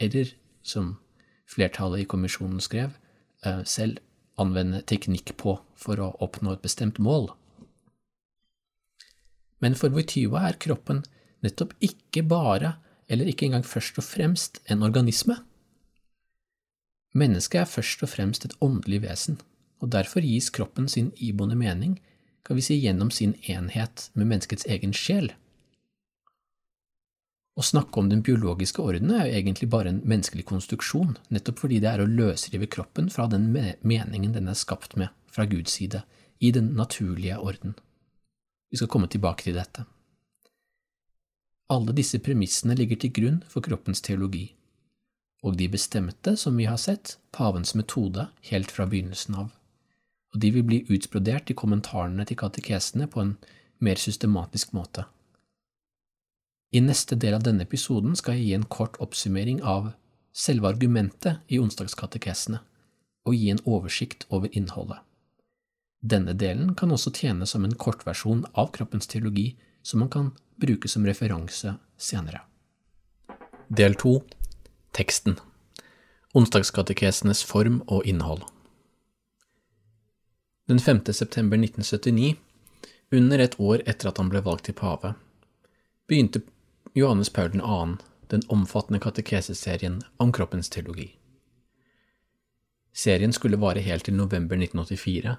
eller, 0.00 0.32
som 0.62 0.96
flertallet 1.50 2.04
i 2.04 2.08
kommisjonen 2.08 2.62
skrev, 2.62 2.96
eh, 3.44 3.62
selv 3.64 4.00
anvende 4.40 4.80
teknikk 4.82 5.34
på 5.36 5.58
for 5.76 6.00
å 6.00 6.14
oppnå 6.24 6.54
et 6.54 6.64
bestemt 6.64 6.98
mål. 6.98 7.30
Men 9.60 9.76
for 9.76 9.92
Voityva 9.92 10.46
er 10.48 10.60
kroppen 10.60 11.02
nettopp 11.44 11.74
ikke 11.84 12.24
bare, 12.28 12.76
eller 13.08 13.28
ikke 13.28 13.48
engang 13.48 13.66
først 13.66 13.98
og 14.00 14.06
fremst, 14.06 14.60
en 14.70 14.84
organisme. 14.86 15.36
Mennesket 17.12 17.60
er 17.60 17.68
først 17.68 18.04
og 18.06 18.12
fremst 18.12 18.44
et 18.46 18.54
åndelig 18.62 19.02
vesen, 19.02 19.40
og 19.80 19.90
derfor 19.92 20.24
gis 20.24 20.50
kroppen 20.54 20.88
sin 20.88 21.10
iboende 21.16 21.58
mening, 21.58 21.98
kan 22.42 22.56
vi 22.56 22.62
si 22.64 22.78
gjennom 22.80 23.10
sin 23.10 23.34
enhet 23.42 24.10
med 24.14 24.26
menneskets 24.30 24.66
egen 24.66 24.92
sjel. 24.96 25.32
Å 27.58 27.62
snakke 27.66 28.00
om 28.00 28.08
den 28.08 28.22
biologiske 28.24 28.80
ordenen 28.80 29.12
er 29.18 29.26
jo 29.28 29.36
egentlig 29.36 29.68
bare 29.72 29.90
en 29.92 30.02
menneskelig 30.08 30.46
konstruksjon, 30.48 31.16
nettopp 31.28 31.58
fordi 31.60 31.80
det 31.82 31.90
er 31.90 32.00
å 32.00 32.08
løsrive 32.08 32.70
kroppen 32.72 33.10
fra 33.12 33.26
den 33.28 33.50
meningen 33.52 34.32
den 34.32 34.48
er 34.48 34.56
skapt 34.56 34.96
med 34.96 35.12
fra 35.30 35.44
Guds 35.50 35.74
side, 35.76 36.02
i 36.40 36.52
den 36.56 36.72
naturlige 36.78 37.36
orden. 37.38 37.74
Vi 38.70 38.80
skal 38.80 38.88
komme 38.88 39.10
tilbake 39.12 39.44
til 39.44 39.58
dette. 39.58 39.84
Alle 41.70 41.92
disse 41.94 42.18
premissene 42.18 42.74
ligger 42.78 42.98
til 43.02 43.12
grunn 43.14 43.42
for 43.50 43.62
kroppens 43.62 44.00
teologi, 44.02 44.48
og 45.44 45.56
de 45.56 45.68
bestemte, 45.72 46.36
som 46.36 46.56
vi 46.56 46.66
har 46.68 46.80
sett, 46.80 47.18
pavens 47.32 47.74
metode 47.78 48.26
helt 48.50 48.72
fra 48.72 48.88
begynnelsen 48.88 49.36
av, 49.36 49.52
og 50.34 50.40
de 50.42 50.50
vil 50.54 50.66
bli 50.66 50.82
utbrodert 50.88 51.50
i 51.50 51.56
kommentarene 51.58 52.26
til 52.26 52.38
katekesene 52.38 53.08
på 53.10 53.22
en 53.24 53.36
mer 53.82 53.98
systematisk 53.98 54.74
måte. 54.76 55.06
I 56.70 56.82
neste 56.84 57.16
del 57.18 57.34
av 57.34 57.42
denne 57.42 57.66
episoden 57.66 58.14
skal 58.18 58.36
jeg 58.38 58.46
gi 58.46 58.54
en 58.54 58.68
kort 58.70 58.98
oppsummering 59.02 59.62
av 59.66 59.90
selve 60.32 60.68
argumentet 60.70 61.40
i 61.50 61.58
onsdagskatekesene, 61.58 62.60
og 63.26 63.34
gi 63.34 63.50
en 63.50 63.62
oversikt 63.66 64.28
over 64.30 64.52
innholdet. 64.56 65.00
Denne 66.00 66.32
delen 66.32 66.76
kan 66.78 66.94
også 66.94 67.12
tjene 67.12 67.46
som 67.46 67.66
en 67.66 67.74
kortversjon 67.74 68.46
av 68.54 68.70
kroppens 68.76 69.10
teologi 69.10 69.58
som 69.82 70.00
man 70.00 70.12
kan 70.12 70.30
bruke 70.60 70.88
som 70.88 71.04
referanse 71.04 71.74
senere. 71.98 72.44
Del 73.68 73.98
2 73.98 74.14
Teksten 74.96 75.36
Onsdagskatekesenes 76.34 77.42
form 77.44 77.82
og 77.86 78.06
innhold 78.06 78.46
Den 80.70 80.78
5. 80.78 81.12
september 81.12 81.56
1979, 81.56 82.36
under 83.10 83.38
et 83.42 83.56
år 83.58 83.82
etter 83.90 84.06
at 84.06 84.20
han 84.22 84.28
ble 84.30 84.38
valgt 84.46 84.68
til 84.68 84.76
pave, 84.78 85.16
begynte 86.06 86.44
Johannes 86.94 87.32
Paul 87.34 87.56
2. 87.56 87.78
den 88.30 88.44
omfattende 88.54 89.00
katekeseserien 89.02 89.96
om 90.22 90.30
kroppens 90.30 90.70
teologi. 90.70 91.08
Serien 92.94 93.34
skulle 93.34 93.58
vare 93.58 93.82
helt 93.82 94.06
til 94.06 94.14
november 94.14 94.62
1984, 94.62 95.36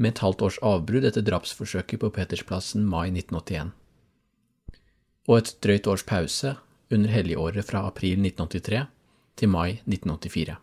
med 0.00 0.14
et 0.14 0.24
halvt 0.24 0.48
års 0.48 0.60
avbrudd 0.72 1.04
etter 1.04 1.28
drapsforsøket 1.28 2.00
på 2.00 2.14
Petersplassen 2.16 2.88
mai 2.88 3.10
1981, 3.12 3.76
og 5.28 5.36
et 5.36 5.56
drøyt 5.60 5.92
års 5.92 6.08
pause 6.08 6.56
under 6.88 7.12
helligåret 7.12 7.68
fra 7.68 7.84
april 7.92 8.24
1983 8.24 8.86
til 9.36 9.52
mai 9.52 9.82
1984. 9.84 10.56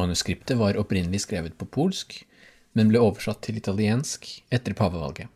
Manuskriptet 0.00 0.58
var 0.58 0.78
opprinnelig 0.80 1.26
skrevet 1.26 1.58
på 1.60 1.68
polsk, 1.68 2.16
men 2.72 2.90
ble 2.90 3.02
oversatt 3.02 3.42
til 3.44 3.60
italiensk 3.60 4.26
etter 4.50 4.76
pavevalget. 4.78 5.28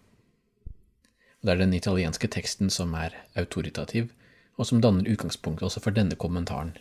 Det 1.44 1.52
er 1.52 1.61
den 1.61 1.76
italienske 1.76 2.30
teksten 2.33 2.71
som 2.73 2.94
er 2.97 3.12
autoritativ, 3.37 4.09
og 4.56 4.68
som 4.71 4.80
danner 4.80 5.11
utgangspunktet 5.12 5.66
også 5.68 5.83
for 5.85 5.94
denne 5.94 6.16
kommentaren. 6.16 6.73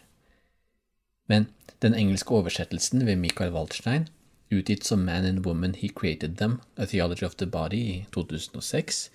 Men 1.28 1.50
den 1.84 1.96
engelske 1.98 2.32
oversettelsen 2.32 3.04
ved 3.08 3.20
Michael 3.20 3.52
Waldstein 3.52 4.08
utgitt 4.54 4.86
som 4.86 5.06
Man 5.06 5.26
and 5.26 5.46
Woman 5.46 5.74
He 5.74 5.90
Created 5.90 6.38
Them, 6.38 6.62
A 6.78 6.86
Theology 6.86 7.24
of 7.24 7.36
the 7.36 7.46
Body 7.46 7.78
i 7.78 8.06
2006, 8.12 9.10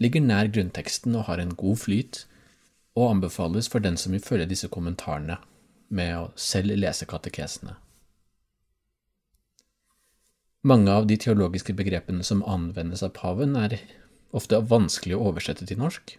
ligger 0.00 0.20
nær 0.20 0.50
grunnteksten 0.52 1.14
og 1.14 1.24
har 1.28 1.38
en 1.38 1.54
god 1.54 1.76
flyt, 1.76 2.26
og 2.96 3.10
anbefales 3.10 3.68
for 3.72 3.78
den 3.78 3.96
som 3.96 4.12
vil 4.12 4.24
følge 4.24 4.48
disse 4.50 4.68
kommentarene 4.68 5.38
med 5.88 6.16
å 6.16 6.30
selv 6.36 6.74
lese 6.76 7.08
katekesene. 7.08 7.76
Mange 10.62 10.92
av 10.94 11.06
de 11.10 11.16
teologiske 11.18 11.74
begrepene 11.74 12.22
som 12.22 12.44
anvendes 12.46 13.02
av 13.02 13.14
paven, 13.18 13.56
er 13.58 13.80
ofte 14.30 14.60
vanskelig 14.62 15.16
å 15.18 15.30
oversette 15.32 15.66
til 15.66 15.80
norsk. 15.82 16.16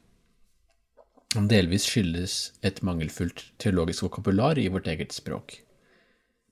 Delvis 1.50 1.88
skyldes 1.90 2.40
et 2.62 2.84
mangelfullt 2.86 3.48
teologisk 3.58 4.06
vokabular 4.06 4.60
i 4.62 4.68
vårt 4.70 4.90
eget 4.92 5.16
språk 5.16 5.64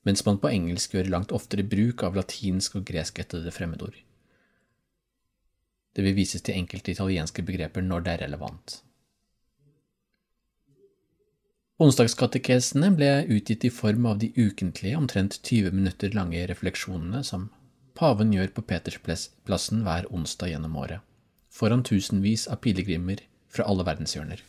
mens 0.07 0.23
man 0.25 0.39
på 0.41 0.49
engelsk 0.49 0.95
gjør 0.95 1.11
langt 1.13 1.33
oftere 1.35 1.65
bruk 1.67 2.03
av 2.05 2.15
latinsk 2.17 2.79
og 2.79 2.87
greskættede 2.89 3.53
fremmedord. 3.53 3.97
Det 5.91 6.05
vil 6.05 6.15
vises 6.15 6.41
til 6.41 6.57
enkelte 6.57 6.93
italienske 6.95 7.43
begreper 7.45 7.83
når 7.85 8.05
det 8.05 8.13
er 8.13 8.23
relevant. 8.25 8.79
Onsdagskatekesene 11.81 12.91
ble 12.93 13.09
utgitt 13.33 13.65
i 13.65 13.73
form 13.73 14.05
av 14.05 14.19
de 14.21 14.29
ukentlige, 14.37 14.97
omtrent 14.97 15.39
20 15.41 15.73
minutter 15.73 16.13
lange 16.13 16.43
refleksjonene 16.49 17.23
som 17.25 17.49
paven 18.01 18.31
gjør 18.33 18.49
på 18.55 18.63
Petersplassen 18.65 19.83
hver 19.85 20.07
onsdag 20.09 20.55
gjennom 20.55 20.77
året, 20.81 21.03
foran 21.53 21.83
tusenvis 21.85 22.47
av 22.49 22.63
pilegrimer 22.65 23.21
fra 23.51 23.67
alle 23.69 23.85
verdenshjørner. 23.85 24.41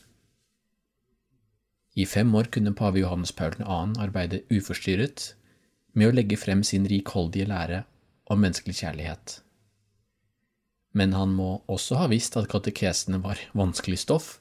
I 1.93 2.07
fem 2.09 2.33
år 2.39 2.49
kunne 2.55 2.73
pave 2.73 3.03
Johannes 3.03 3.35
Paul 3.37 3.59
2. 3.59 3.67
arbeide 4.01 4.41
uforstyrret 4.49 5.35
med 5.93 6.09
å 6.09 6.15
legge 6.17 6.39
frem 6.41 6.63
sin 6.65 6.89
rikholdige 6.89 7.51
lære 7.51 7.83
om 8.33 8.41
menneskelig 8.41 8.79
kjærlighet. 8.81 9.35
Men 10.97 11.13
han 11.13 11.37
må 11.37 11.59
også 11.69 12.01
ha 12.01 12.09
visst 12.09 12.39
at 12.41 12.49
katekesene 12.53 13.21
var 13.21 13.41
vanskelig 13.57 14.01
stoff, 14.07 14.39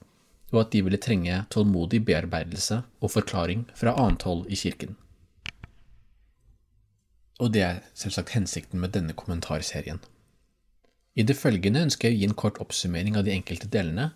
og 0.52 0.64
at 0.64 0.72
de 0.72 0.86
ville 0.88 1.00
trenge 1.00 1.44
tålmodig 1.52 2.06
bearbeidelse 2.08 2.82
og 3.04 3.12
forklaring 3.12 3.68
fra 3.76 3.98
annet 4.00 4.24
hold 4.28 4.48
i 4.48 4.60
kirken. 4.60 4.96
Og 7.42 7.54
det 7.56 7.64
er 7.66 7.80
selvsagt 7.98 8.36
hensikten 8.36 8.82
med 8.82 8.94
denne 8.94 9.16
kommentarserien. 9.18 10.00
I 11.18 11.26
det 11.28 11.36
følgende 11.36 11.82
ønsker 11.88 12.08
jeg 12.08 12.16
å 12.16 12.20
gi 12.20 12.28
en 12.30 12.38
kort 12.38 12.60
oppsummering 12.64 13.18
av 13.18 13.26
de 13.26 13.34
enkelte 13.34 13.68
delene, 13.72 14.12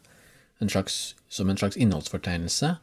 en 0.63 0.71
slags, 0.71 1.15
som 1.27 1.49
en 1.49 1.57
slags 1.59 1.75
innholdsfortegnelse, 1.75 2.75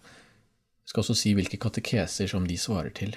jeg 0.83 0.91
skal 0.91 1.05
også 1.05 1.15
si 1.17 1.31
hvilke 1.39 1.61
katekeser 1.63 2.29
som 2.29 2.45
de 2.49 2.59
svarer 2.59 2.91
til. 2.93 3.15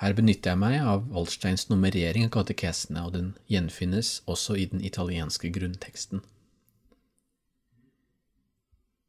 Her 0.00 0.14
benytter 0.16 0.54
jeg 0.54 0.60
meg 0.62 0.78
av 0.80 1.04
Waldsteins 1.12 1.68
nummerering 1.68 2.24
av 2.26 2.32
katekesene, 2.38 3.04
og 3.04 3.14
den 3.14 3.28
gjenfinnes 3.50 4.22
også 4.30 4.56
i 4.58 4.66
den 4.72 4.82
italienske 4.82 5.50
grunnteksten. 5.54 6.24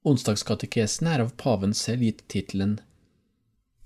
Onsdagskatekesene 0.09 1.15
er 1.15 1.23
av 1.25 1.33
paven 1.39 1.73
selv 1.77 2.05
gitt 2.05 2.23
tittelen 2.31 2.79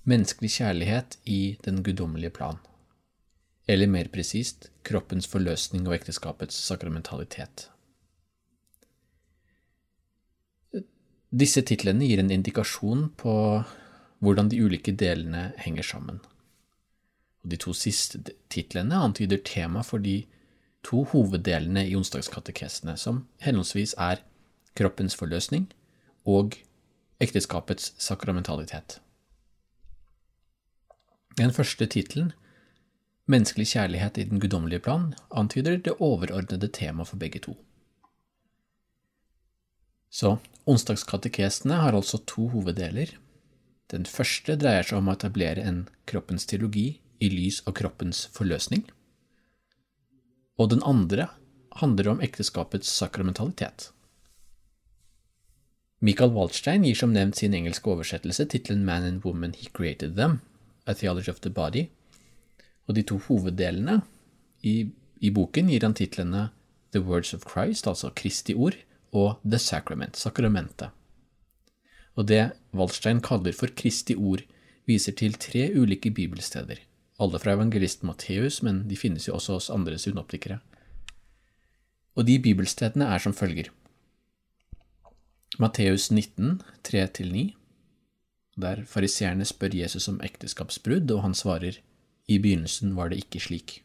Menneskelig 0.04 0.50
kjærlighet 0.58 1.16
i 1.32 1.56
den 1.64 1.78
guddommelige 1.84 2.34
plan, 2.36 2.58
eller 3.68 3.88
mer 3.88 4.10
presist 4.12 4.70
kroppens 4.84 5.28
forløsning 5.30 5.88
og 5.88 5.96
ekteskapets 5.96 6.58
sakramentalitet. 6.68 7.70
Disse 11.34 11.64
titlene 11.66 12.06
gir 12.06 12.22
en 12.22 12.32
indikasjon 12.34 13.08
på 13.18 13.34
hvordan 14.24 14.52
de 14.52 14.60
ulike 14.64 14.94
delene 14.96 15.52
henger 15.64 15.88
sammen. 15.88 16.20
De 17.44 17.58
to 17.60 17.74
siste 17.76 18.22
titlene 18.54 18.96
antyder 18.96 19.42
tema 19.44 19.82
for 19.84 20.04
de 20.04 20.22
to 20.84 21.04
hoveddelene 21.12 21.88
i 21.88 21.96
onsdagskatekesene, 21.96 22.96
som 22.98 23.26
henholdsvis 23.44 23.96
er 23.98 24.22
kroppens 24.78 25.16
forløsning 25.16 25.68
og 26.28 26.56
ekteskapets 27.24 27.94
sakramentalitet. 27.98 29.00
Den 31.38 31.52
første 31.52 31.86
tittelen, 31.86 32.32
Menneskelig 33.24 33.70
kjærlighet 33.72 34.18
i 34.20 34.26
den 34.28 34.40
guddommelige 34.44 34.84
plan, 34.84 35.14
antyder 35.32 35.78
det 35.80 35.96
overordnede 36.00 36.68
temaet 36.68 37.08
for 37.08 37.20
begge 37.22 37.40
to. 37.40 37.56
Så 40.12 40.38
onsdagskatekesene 40.68 41.80
har 41.80 41.96
altså 41.96 42.20
to 42.28 42.50
hoveddeler. 42.52 43.16
Den 43.92 44.06
første 44.06 44.58
dreier 44.60 44.84
seg 44.84 45.00
om 45.00 45.08
å 45.08 45.16
etablere 45.16 45.64
en 45.64 45.86
kroppens 46.10 46.46
teologi 46.50 47.00
i 47.24 47.32
lys 47.32 47.62
av 47.68 47.78
kroppens 47.80 48.26
forløsning. 48.36 48.84
Og 50.60 50.70
den 50.76 50.84
andre 50.86 51.30
handler 51.80 52.12
om 52.12 52.22
ekteskapets 52.22 52.92
sakramentalitet. 52.92 53.90
Michael 56.04 56.34
Waldstein 56.36 56.84
gir 56.84 57.00
som 57.00 57.14
nevnt 57.16 57.40
sin 57.40 57.56
engelske 57.56 57.88
oversettelse 57.90 58.46
tittelen 58.52 58.84
Man 58.86 59.08
and 59.08 59.24
Woman 59.24 59.56
He 59.56 59.72
Created 59.72 60.18
Them, 60.20 60.42
A 60.86 60.94
Theology 60.94 61.32
of 61.32 61.40
the 61.42 61.50
Body, 61.50 61.88
og 62.88 62.98
de 62.98 63.04
to 63.08 63.20
hoveddelene 63.28 64.02
i, 64.64 64.90
i 65.20 65.32
boken 65.34 65.70
gir 65.72 65.86
han 65.86 65.96
titlene 65.98 66.48
The 66.94 67.02
Words 67.02 67.34
of 67.34 67.46
Christ, 67.50 67.88
altså 67.88 68.12
Kristi 68.16 68.54
ord, 68.54 68.78
og 69.14 69.40
The 69.46 69.60
Sacrament, 69.60 70.18
sakramentet. 70.18 70.90
Og 72.16 72.28
det 72.30 72.52
Waldstein 72.74 73.22
kaller 73.26 73.56
for 73.58 73.72
Kristi 73.76 74.16
ord, 74.16 74.44
viser 74.86 75.16
til 75.18 75.38
tre 75.40 75.70
ulike 75.80 76.12
bibelsteder 76.12 76.82
alle 77.22 77.40
fra 77.40 77.54
evangelist 77.54 78.04
Matteus, 78.04 78.62
men 78.66 78.84
de 78.90 78.98
finnes 78.98 79.28
jo 79.28 79.36
også 79.38 79.58
hos 79.58 79.70
andre 79.74 79.98
synoptikere. 80.02 80.60
Og 82.16 82.28
de 82.28 82.40
bibelstedene 82.42 83.08
er 83.10 83.22
som 83.22 83.34
følger. 83.34 83.70
Matteus 85.60 86.10
19, 86.12 86.62
3-9, 86.88 87.54
der 88.62 88.84
fariseerne 88.86 89.46
spør 89.46 89.76
Jesus 89.78 90.08
om 90.10 90.20
ekteskapsbrudd, 90.26 91.12
og 91.12 91.22
han 91.22 91.38
svarer 91.38 91.80
i 92.28 92.40
begynnelsen 92.40 92.96
var 92.96 93.12
det 93.12 93.24
ikke 93.24 93.42
slik. 93.44 93.82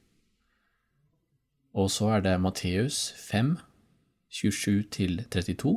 Og 1.75 1.91
så 1.93 2.11
er 2.17 2.25
det 2.25 2.41
Matteus 2.41 3.13
5, 3.29 3.57
27-32, 4.33 5.75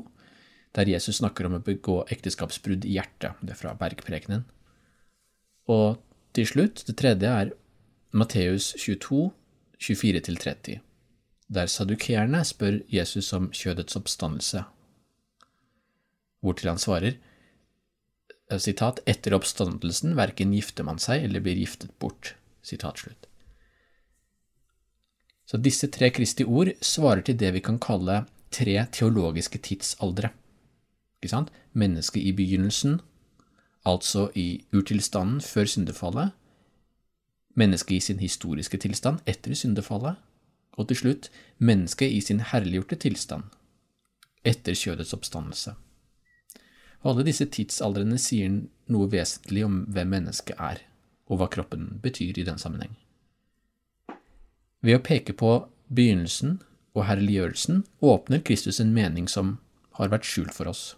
der 0.75 0.89
Jesus 0.89 1.19
snakker 1.19 1.47
om 1.47 1.57
å 1.57 1.63
begå 1.63 2.01
ekteskapsbrudd 2.13 2.85
i 2.87 2.95
hjertet. 2.95 3.39
Det 3.41 3.55
er 3.55 3.59
fra 3.59 3.73
bergprekenen. 3.77 4.45
Og 5.71 5.99
til 6.35 6.47
slutt, 6.47 6.83
det 6.87 6.95
tredje 6.99 7.27
er 7.27 7.51
Matteus 8.15 8.71
22, 8.79 9.31
24-30, 9.81 10.79
der 11.51 11.71
sadukeerne 11.71 12.43
spør 12.47 12.79
Jesus 12.91 13.31
om 13.35 13.49
kjødets 13.55 13.97
oppstandelse, 13.97 14.63
hvortil 16.41 16.71
han 16.71 16.81
svarer 16.81 17.17
sitat, 18.59 18.99
etter 19.07 19.35
oppstandelsen 19.37 20.15
verken 20.17 20.51
gifter 20.55 20.83
man 20.87 20.99
seg 20.99 21.23
eller 21.23 21.43
blir 21.43 21.59
giftet 21.61 21.93
bort. 22.01 22.35
Så 25.45 25.57
disse 25.57 25.87
tre 25.91 26.09
Kristi 26.09 26.45
ord 26.47 26.71
svarer 26.81 27.21
til 27.21 27.39
det 27.39 27.53
vi 27.53 27.59
kan 27.59 27.79
kalle 27.79 28.25
tre 28.51 28.85
teologiske 28.91 29.59
tidsaldre. 29.59 30.29
Ikke 31.21 31.31
sant? 31.31 31.51
Mennesket 31.73 32.23
i 32.23 32.31
begynnelsen, 32.31 32.99
altså 33.85 34.29
i 34.35 34.63
urtilstanden 34.73 35.41
før 35.41 35.65
syndefallet, 35.65 36.31
mennesket 37.55 37.95
i 37.95 37.99
sin 37.99 38.19
historiske 38.19 38.77
tilstand 38.77 39.19
etter 39.27 39.53
syndefallet, 39.55 40.15
og 40.79 40.87
til 40.87 40.97
slutt 40.97 41.31
mennesket 41.57 42.11
i 42.11 42.21
sin 42.21 42.39
herliggjorte 42.39 42.95
tilstand 42.95 43.43
etter 44.47 44.73
kjødets 44.73 45.13
oppstandelse. 45.13 45.73
Alle 47.03 47.25
disse 47.25 47.45
tidsaldrene 47.45 48.17
sier 48.21 48.61
noe 48.93 49.09
vesentlig 49.11 49.65
om 49.65 49.81
hvem 49.89 50.15
mennesket 50.15 50.55
er, 50.59 50.81
og 51.31 51.39
hva 51.39 51.47
kroppen 51.51 51.87
betyr 52.03 52.37
i 52.37 52.45
den 52.47 52.59
sammenheng. 52.59 52.97
Ved 54.83 54.97
å 54.97 55.05
peke 55.05 55.33
på 55.37 55.53
begynnelsen 55.87 56.59
og 56.97 57.05
herliggjørelsen 57.07 57.85
åpner 58.03 58.43
Kristus 58.43 58.81
en 58.83 58.91
mening 58.95 59.29
som 59.31 59.55
har 59.99 60.11
vært 60.11 60.27
skjult 60.27 60.53
for 60.55 60.71
oss. 60.71 60.95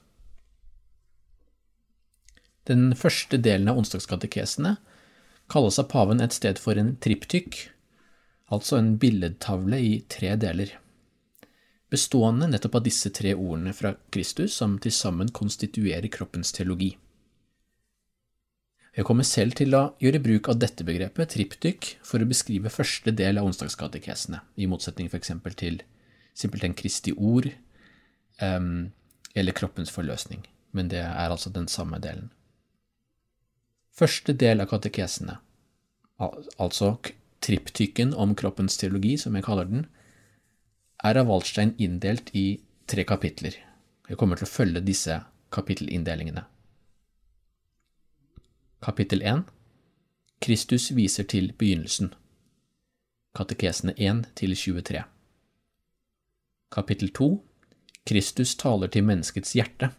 Den 2.65 2.93
første 2.96 3.38
delen 3.43 3.67
av 3.69 3.78
onsdagskatekesene 3.82 4.78
kalles 5.52 5.80
av 5.82 5.89
paven 5.91 6.24
et 6.24 6.34
sted 6.34 6.62
for 6.62 6.80
en 6.80 6.96
triptykk, 7.04 7.58
altså 8.54 8.80
en 8.80 8.93
billedtavle 9.02 9.80
i 9.84 9.93
tre 10.10 10.34
deler, 10.39 10.72
bestående 11.93 12.48
nettopp 12.50 12.80
av 12.80 12.86
disse 12.88 13.12
tre 13.13 13.36
ordene 13.36 13.74
fra 13.76 13.93
Kristus 14.15 14.56
som 14.58 14.80
til 14.82 14.96
sammen 14.96 15.30
konstituerer 15.36 16.08
kroppens 16.13 16.56
teologi. 16.56 16.93
Jeg 18.93 19.08
kommer 19.08 19.25
selv 19.25 19.56
til 19.58 19.73
å 19.73 19.95
gjøre 20.01 20.21
bruk 20.21 20.51
av 20.51 20.60
dette 20.62 20.86
begrepet, 20.86 21.32
triptyk, 21.34 21.95
for 22.06 22.21
å 22.21 22.29
beskrive 22.29 22.69
første 22.69 23.10
del 23.15 23.39
av 23.41 23.47
onsdagskatekesene, 23.49 24.43
i 24.62 24.67
motsetning 24.69 25.10
eksempel 25.10 25.56
til 25.58 25.79
simpelthen 26.38 26.75
Kristi 26.77 27.13
ord 27.13 27.49
um, 28.41 28.91
eller 29.34 29.58
kroppens 29.58 29.89
forløsning, 29.93 30.45
men 30.77 30.93
det 30.93 31.01
er 31.01 31.34
altså 31.34 31.49
den 31.49 31.65
samme 31.67 31.97
delen. 32.03 32.29
Første 33.93 34.34
del 34.38 34.62
av 34.62 34.69
katekesene, 34.69 35.39
altså 36.62 36.95
triptyken 37.43 38.13
om 38.13 38.38
kroppens 38.38 38.77
teologi, 38.77 39.17
som 39.17 39.34
jeg 39.34 39.45
kaller 39.45 39.69
den, 39.69 39.88
er 41.03 41.17
av 41.17 41.34
Waldstein 41.34 41.73
inndelt 41.82 42.29
i 42.38 42.62
tre 42.89 43.03
kapitler. 43.10 43.58
Jeg 44.10 44.21
kommer 44.21 44.38
til 44.38 44.45
å 44.45 44.53
følge 44.53 44.86
disse 44.86 45.17
kapittelinndelingene. 45.53 46.45
Kapittel 48.84 49.22
1 49.22 49.43
Kristus 50.41 50.89
viser 50.96 51.24
til 51.24 51.54
begynnelsen. 51.54 52.10
Katekesene 53.36 53.93
1–23 53.96 55.04
Kapittel 56.72 57.13
2 57.13 57.48
Kristus 58.06 58.56
taler 58.56 58.88
til 58.88 59.04
menneskets 59.08 59.54
hjerte. 59.54 59.89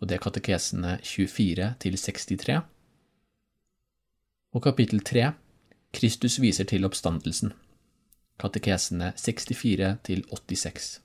Og 0.00 0.08
det 0.08 0.14
er 0.14 0.22
katekesene 0.28 1.00
24–63 1.02 2.60
Og 4.52 4.62
kapittel 4.62 5.00
3 5.00 5.32
Kristus 5.92 6.40
viser 6.40 6.64
til 6.70 6.84
oppstandelsen, 6.84 7.52
katekesene 8.38 9.12
64–86 9.18 11.00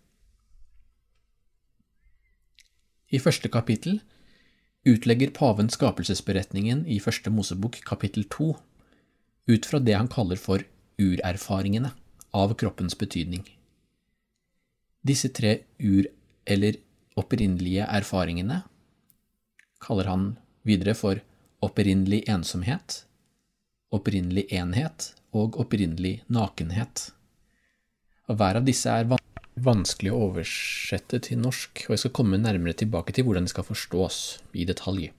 I 3.10 3.20
første 3.20 3.50
kapittel 3.50 4.02
utlegger 4.84 5.32
paven 5.32 5.70
skapelsesberetningen 5.72 6.86
i 6.88 7.00
Første 7.04 7.32
Mosebok 7.32 7.80
kapittel 7.88 8.26
to 8.32 8.54
ut 9.48 9.66
fra 9.68 9.80
det 9.80 9.96
han 9.96 10.12
kaller 10.12 10.40
for 10.40 10.64
urerfaringene 11.00 11.92
av 12.36 12.54
kroppens 12.60 12.96
betydning. 13.00 13.44
Disse 15.04 15.30
tre 15.30 15.64
ur- 15.80 16.12
eller 16.46 16.80
opprinnelige 17.20 17.88
erfaringene 17.88 18.62
kaller 19.84 20.08
han 20.12 20.30
videre 20.68 20.96
for 20.96 21.20
opprinnelig 21.64 22.24
ensomhet, 22.32 23.04
opprinnelig 23.92 24.48
enhet 24.52 25.12
og 25.36 25.60
opprinnelig 25.60 26.22
nakenhet. 26.28 27.12
Og 28.28 28.40
Hver 28.40 28.60
av 28.60 28.68
disse 28.68 28.90
er 28.90 29.08
vanskelig 29.08 29.23
å 29.54 30.18
oversette 30.18 31.20
til 31.28 31.38
norsk, 31.38 31.86
og 31.86 31.94
jeg 31.94 32.02
skal 32.04 32.16
komme 32.18 32.40
nærmere 32.42 32.74
tilbake 32.74 33.14
til 33.14 33.28
hvordan 33.28 33.46
de 33.46 33.54
skal 33.54 33.68
forstås 33.68 34.18
i 34.54 34.66
detalj. 34.66 35.12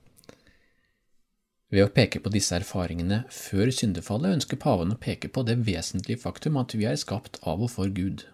Ved 1.70 1.86
å 1.86 1.90
peke 1.90 2.20
på 2.22 2.30
disse 2.30 2.54
erfaringene 2.54 3.24
før 3.30 3.70
syndefallet 3.74 4.36
ønsker 4.36 4.60
paven 4.60 4.92
å 4.94 4.98
peke 5.00 5.28
på 5.28 5.42
det 5.46 5.56
vesentlige 5.66 6.22
faktum 6.22 6.58
at 6.60 6.74
vi 6.74 6.86
er 6.86 6.98
skapt 7.00 7.40
av 7.42 7.62
og 7.62 7.72
for 7.72 7.90
Gud, 7.90 8.26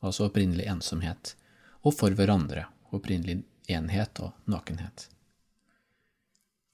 altså 0.00 0.26
opprinnelig 0.26 0.66
ensomhet, 0.66 1.34
og 1.82 1.94
for 1.94 2.10
hverandre, 2.10 2.66
opprinnelig 2.90 3.42
enhet 3.68 4.18
og 4.24 4.34
nakenhet. 4.50 5.08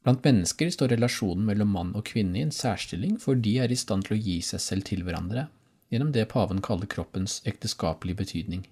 Blant 0.04 0.24
mennesker 0.24 0.68
står 0.68 0.92
relasjonen 0.92 1.44
mellom 1.48 1.70
mann 1.72 1.92
og 1.96 2.04
kvinne 2.10 2.38
i 2.38 2.44
en 2.44 2.52
særstilling, 2.52 3.16
for 3.20 3.40
de 3.40 3.56
er 3.64 3.72
i 3.72 3.78
stand 3.80 4.04
til 4.04 4.18
å 4.18 4.20
gi 4.20 4.40
seg 4.44 4.60
selv 4.60 4.88
til 4.90 5.04
hverandre 5.04 5.48
gjennom 5.92 6.12
det 6.12 6.26
paven 6.32 6.60
kaller 6.64 6.88
kroppens 6.90 7.40
ekteskapelige 7.48 8.20
betydning. 8.20 8.64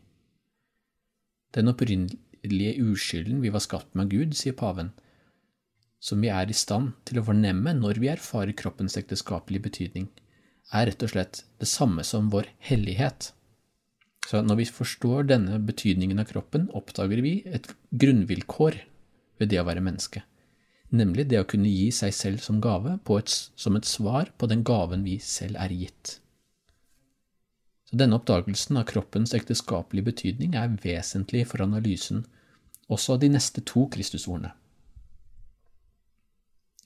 Den 1.53 1.69
opprinnelige 1.69 2.77
uskylden 2.81 3.43
vi 3.43 3.53
var 3.53 3.65
skapt 3.65 3.95
med 3.99 4.11
Gud, 4.13 4.37
sier 4.39 4.57
paven, 4.57 4.93
som 6.03 6.23
vi 6.25 6.33
er 6.35 6.51
i 6.51 6.57
stand 6.57 6.97
til 7.07 7.21
å 7.21 7.27
fornemme 7.29 7.75
når 7.79 8.01
vi 8.03 8.11
erfarer 8.11 8.57
kroppens 8.59 8.97
ekteskapelige 8.99 9.67
betydning, 9.69 10.09
er 10.73 10.89
rett 10.89 11.05
og 11.05 11.13
slett 11.13 11.43
det 11.61 11.69
samme 11.71 12.03
som 12.07 12.31
vår 12.33 12.49
hellighet. 12.71 13.31
Så 14.27 14.41
når 14.43 14.63
vi 14.63 14.71
forstår 14.71 15.29
denne 15.29 15.59
betydningen 15.63 16.23
av 16.23 16.31
kroppen, 16.31 16.69
oppdager 16.75 17.23
vi 17.23 17.41
et 17.47 17.69
grunnvilkår 17.91 18.81
ved 19.43 19.53
det 19.53 19.61
å 19.61 19.67
være 19.69 19.85
menneske, 19.85 20.25
nemlig 20.91 21.29
det 21.31 21.43
å 21.43 21.49
kunne 21.49 21.71
gi 21.71 21.91
seg 21.95 22.15
selv 22.17 22.43
som 22.43 22.63
gave 22.63 22.97
et, 22.97 23.37
som 23.55 23.77
et 23.77 23.89
svar 23.89 24.33
på 24.39 24.49
den 24.51 24.65
gaven 24.67 25.05
vi 25.07 25.19
selv 25.23 25.61
er 25.61 25.75
gitt. 25.75 26.22
Denne 27.93 28.17
oppdagelsen 28.17 28.79
av 28.81 28.87
kroppens 28.89 29.35
ekteskapelige 29.37 30.07
betydning 30.07 30.55
er 30.57 30.73
vesentlig 30.81 31.45
for 31.51 31.61
analysen 31.61 32.25
også 32.89 33.17
av 33.17 33.21
de 33.21 33.29
neste 33.35 33.61
to 33.69 33.85
Kristusordene. 33.93 34.55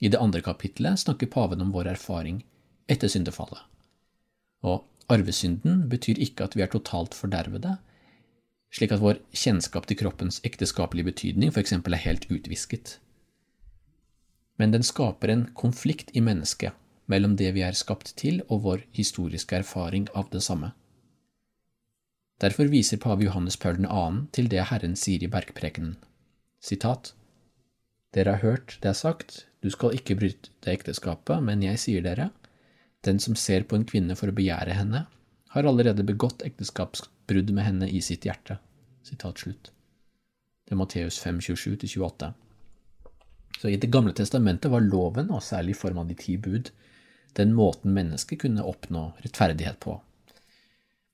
I 0.03 0.11
det 0.11 0.19
andre 0.19 0.43
kapitlet 0.45 0.99
snakker 0.99 1.31
paven 1.31 1.63
om 1.63 1.71
vår 1.73 1.93
erfaring 1.95 2.41
etter 2.91 3.09
syndefallet. 3.09 3.59
Og 4.67 4.83
Arvesynden 5.07 5.85
betyr 5.89 6.19
ikke 6.19 6.43
at 6.43 6.57
vi 6.57 6.65
er 6.65 6.71
totalt 6.73 7.15
fordervede, 7.15 7.77
slik 8.75 8.91
at 8.91 9.01
vår 9.01 9.21
kjennskap 9.31 9.87
til 9.87 9.97
kroppens 10.01 10.41
ekteskapelige 10.45 11.07
betydning 11.07 11.53
f.eks. 11.53 11.71
er 11.71 12.03
helt 12.03 12.27
utvisket. 12.27 12.97
Men 14.59 14.75
den 14.75 14.83
skaper 14.83 15.31
en 15.31 15.47
konflikt 15.55 16.11
i 16.13 16.19
mennesket 16.19 16.75
mellom 17.07 17.37
det 17.39 17.53
vi 17.55 17.63
er 17.63 17.79
skapt 17.79 18.11
til 18.19 18.41
og 18.49 18.65
vår 18.67 18.83
historiske 18.91 19.55
erfaring 19.63 20.09
av 20.13 20.27
det 20.33 20.43
samme. 20.43 20.73
Derfor 22.37 22.69
viser 22.69 22.99
pave 23.01 23.25
Johannes 23.25 23.57
Paul 23.57 23.79
2. 23.81 23.91
til 24.31 24.47
det 24.51 24.67
Herren 24.69 24.93
sier 24.95 25.23
i 25.25 25.29
bergprekenen. 25.31 25.95
Sitat 26.61 27.15
Dere 28.13 28.35
har 28.35 28.43
hørt 28.43 28.75
det 28.83 28.91
er 28.91 28.97
sagt, 28.97 29.47
du 29.65 29.71
skal 29.73 29.95
ikke 29.97 30.15
bryte 30.19 30.69
ekteskapet, 30.69 31.41
men 31.41 31.63
jeg 31.65 31.81
sier 31.81 32.05
dere, 32.05 32.29
den 33.01 33.17
som 33.19 33.35
ser 33.35 33.65
på 33.65 33.77
en 33.77 33.87
kvinne 33.89 34.13
for 34.19 34.29
å 34.29 34.37
begjære 34.37 34.77
henne, 34.77 35.07
har 35.49 35.65
allerede 35.65 36.05
begått 36.05 36.45
ekteskapsbrudd 36.45 37.49
med 37.57 37.65
henne 37.65 37.89
i 37.89 38.03
sitt 38.05 38.27
hjerte. 38.29 38.59
Sitat 39.01 39.41
slutt. 39.41 39.71
Det 40.67 40.75
er 40.75 40.81
Matteus 40.81 41.17
5, 41.23 41.39
27-28. 41.41 42.33
Så 43.57 43.69
I 43.71 43.79
Det 43.81 43.89
gamle 43.89 44.13
testamentet 44.13 44.69
var 44.69 44.85
loven, 44.85 45.31
og 45.33 45.41
særlig 45.41 45.73
i 45.73 45.81
form 45.81 46.03
av 46.03 46.11
de 46.11 46.17
ti 46.19 46.37
bud, 46.37 46.69
den 47.33 47.57
måten 47.57 47.97
mennesket 47.97 48.43
kunne 48.45 48.65
oppnå 48.65 49.07
rettferdighet 49.23 49.79
på. 49.81 49.97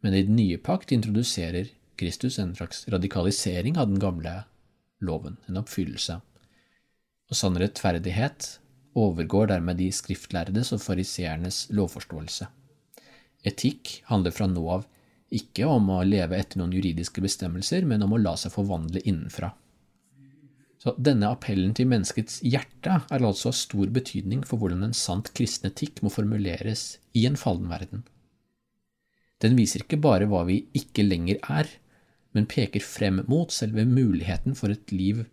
Men 0.03 0.13
i 0.13 0.23
den 0.27 0.35
nye 0.35 0.59
pakt 0.59 0.91
introduserer 0.91 1.69
Kristus 1.99 2.39
en 2.39 2.55
slags 2.55 2.83
radikalisering 2.91 3.77
av 3.79 3.87
den 3.87 4.01
gamle 4.03 4.43
loven, 4.99 5.37
en 5.47 5.61
oppfyllelse. 5.61 6.19
Og 7.31 7.39
sann 7.39 7.57
rettferdighet 7.59 8.57
overgår 8.99 9.49
dermed 9.53 9.79
de 9.79 9.87
skriftlærdes 9.95 10.73
og 10.75 10.83
fariseernes 10.83 11.65
lovforståelse. 11.73 12.49
Etikk 13.47 13.99
handler 14.09 14.35
fra 14.35 14.47
nå 14.47 14.63
av 14.77 14.85
ikke 15.33 15.65
om 15.65 15.89
å 15.89 16.03
leve 16.05 16.37
etter 16.37 16.59
noen 16.61 16.75
juridiske 16.75 17.23
bestemmelser, 17.23 17.87
men 17.89 18.03
om 18.05 18.13
å 18.13 18.21
la 18.21 18.35
seg 18.37 18.53
forvandle 18.53 19.01
innenfra. 19.01 19.53
Så 20.83 20.93
denne 20.99 21.29
appellen 21.31 21.71
til 21.75 21.87
menneskets 21.87 22.41
hjerte 22.43 22.99
er 23.07 23.23
altså 23.23 23.53
av 23.53 23.57
stor 23.57 23.87
betydning 23.95 24.43
for 24.45 24.59
hvordan 24.59 24.83
en 24.83 24.97
sant 24.97 25.31
kristen 25.37 25.71
etikk 25.71 26.03
må 26.03 26.11
formuleres 26.11 26.97
i 27.15 27.23
en 27.29 27.39
fallen 27.39 27.71
verden. 27.71 28.03
Den 29.43 29.57
viser 29.59 29.83
ikke 29.83 29.99
bare 29.99 30.27
hva 30.31 30.45
vi 30.47 30.61
ikke 30.77 31.03
lenger 31.03 31.41
er, 31.51 31.67
men 32.33 32.47
peker 32.49 32.83
frem 32.83 33.21
mot 33.27 33.51
selve 33.53 33.85
muligheten 33.85 34.55
for 34.55 34.73
et 34.73 34.91
liv 34.95 35.25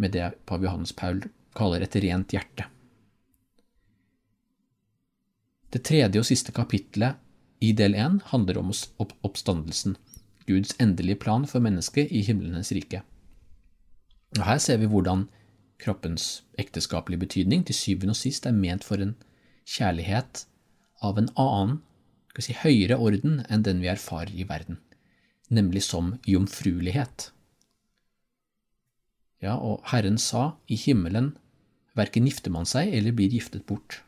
med 0.00 0.14
det 0.14 0.30
pav 0.48 0.62
Johannes 0.64 0.94
Paul 0.96 1.24
kaller 1.58 1.82
et 1.84 1.96
rent 2.04 2.32
hjerte. 2.32 2.68
Det 5.70 5.82
tredje 5.86 6.22
og 6.22 6.26
siste 6.26 6.54
kapitlet 6.54 7.18
i 7.62 7.74
del 7.76 7.94
én 7.94 8.18
handler 8.30 8.58
om 8.58 8.72
oppstandelsen, 9.26 9.96
Guds 10.48 10.72
endelige 10.80 11.20
plan 11.20 11.44
for 11.46 11.62
mennesket 11.62 12.10
i 12.10 12.22
himlenes 12.26 12.72
rike. 12.74 13.02
Og 14.38 14.46
Her 14.46 14.58
ser 14.58 14.80
vi 14.80 14.88
hvordan 14.90 15.28
kroppens 15.78 16.42
ekteskapelige 16.58 17.20
betydning 17.20 17.66
til 17.66 17.74
syvende 17.74 18.14
og 18.14 18.18
sist 18.18 18.46
er 18.46 18.56
ment 18.56 18.84
for 18.84 19.02
en 19.02 19.14
kjærlighet 19.68 20.46
av 21.02 21.18
en 21.18 21.30
annen, 21.36 21.80
si 22.38 22.54
høyere 22.54 23.00
orden 23.02 23.40
enn 23.50 23.64
den 23.66 23.82
vi 23.82 23.90
erfarer 23.90 24.30
i 24.30 24.46
verden, 24.46 24.78
nemlig 25.50 25.82
som 25.88 26.14
jomfruelighet. 26.30 27.32
Ja, 29.42 29.56
og 29.56 29.82
Herren 29.90 30.18
sa, 30.20 30.60
i 30.68 30.76
himmelen 30.78 31.32
verken 31.98 32.28
gifter 32.28 32.52
man 32.54 32.68
seg 32.68 32.92
eller 32.94 33.16
blir 33.16 33.32
giftet 33.32 33.66
bort. 33.66 34.02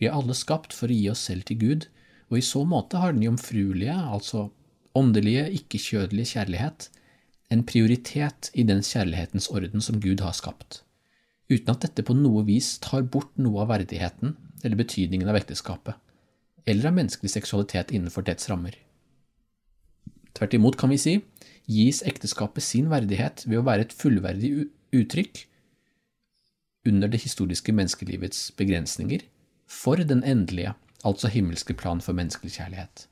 Vi 0.00 0.08
er 0.08 0.16
alle 0.16 0.34
skapt 0.36 0.74
for 0.76 0.90
å 0.90 0.96
gi 0.96 1.06
oss 1.12 1.22
selv 1.28 1.46
til 1.48 1.60
Gud, 1.60 1.86
og 2.28 2.40
i 2.40 2.44
så 2.44 2.64
måte 2.66 2.98
har 3.00 3.14
den 3.14 3.24
jomfruelige, 3.24 3.94
altså 3.94 4.48
åndelige, 4.96 5.46
ikke-kjødelige 5.60 6.32
kjærlighet, 6.34 6.88
en 7.52 7.62
prioritet 7.68 8.50
i 8.58 8.64
den 8.66 8.82
kjærlighetens 8.82 9.46
orden 9.54 9.84
som 9.84 10.00
Gud 10.02 10.24
har 10.24 10.34
skapt, 10.34 10.80
uten 11.52 11.70
at 11.70 11.84
dette 11.84 12.02
på 12.02 12.16
noe 12.16 12.42
vis 12.48 12.74
tar 12.82 13.06
bort 13.06 13.36
noe 13.38 13.62
av 13.62 13.70
verdigheten 13.70 14.34
eller 14.64 14.80
betydningen 14.80 15.30
av 15.30 15.38
ekteskapet, 15.38 15.94
eller 16.66 16.90
av 16.90 16.96
menneskelig 16.98 17.30
seksualitet 17.30 17.92
innenfor 17.94 18.26
dets 18.26 18.50
rammer. 18.50 18.74
Tvert 20.36 20.54
imot 20.54 20.76
kan 20.76 20.92
vi 20.92 20.98
si, 21.00 21.14
gis 21.70 22.02
ekteskapet 22.06 22.64
sin 22.64 22.90
verdighet 22.92 23.46
ved 23.46 23.60
å 23.60 23.66
være 23.66 23.86
et 23.86 23.94
fullverdig 23.96 24.50
uttrykk 24.94 25.46
under 26.86 27.10
det 27.10 27.22
historiske 27.24 27.72
menneskelivets 27.74 28.50
begrensninger, 28.58 29.24
for 29.66 29.98
den 29.98 30.22
endelige, 30.22 30.76
altså 31.02 31.30
himmelske 31.32 31.74
plan 31.74 32.02
for 32.02 32.14
menneskelig 32.14 32.52
kjærlighet. 32.58 33.06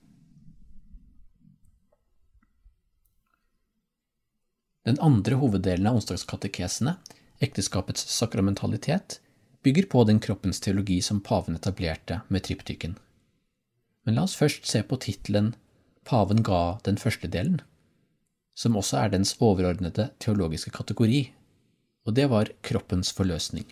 Den 4.85 5.01
andre 5.01 5.41
hoveddelen 5.41 5.89
av 5.89 5.99
onsdagskatekesene, 5.99 6.99
ekteskapets 7.43 8.05
sakramentalitet, 8.15 9.19
bygger 9.65 9.89
på 9.91 10.05
den 10.05 10.21
kroppens 10.21 10.61
teologi 10.61 11.01
som 11.03 11.23
paven 11.25 11.57
etablerte 11.57 12.21
med 12.29 12.45
triptyken. 12.45 12.99
Men 14.05 14.19
la 14.19 14.25
oss 14.27 14.37
først 14.37 14.67
se 14.69 14.83
på 14.85 14.99
tittelen 15.01 15.55
Paven 16.05 16.43
ga 16.45 16.79
den 16.85 16.99
første 17.01 17.31
delen, 17.33 17.63
som 18.55 18.77
også 18.77 18.99
er 19.01 19.15
dens 19.15 19.33
overordnede 19.41 20.11
teologiske 20.21 20.73
kategori, 20.75 21.23
og 22.05 22.17
det 22.19 22.27
var 22.29 22.53
kroppens 22.63 23.13
forløsning. 23.17 23.65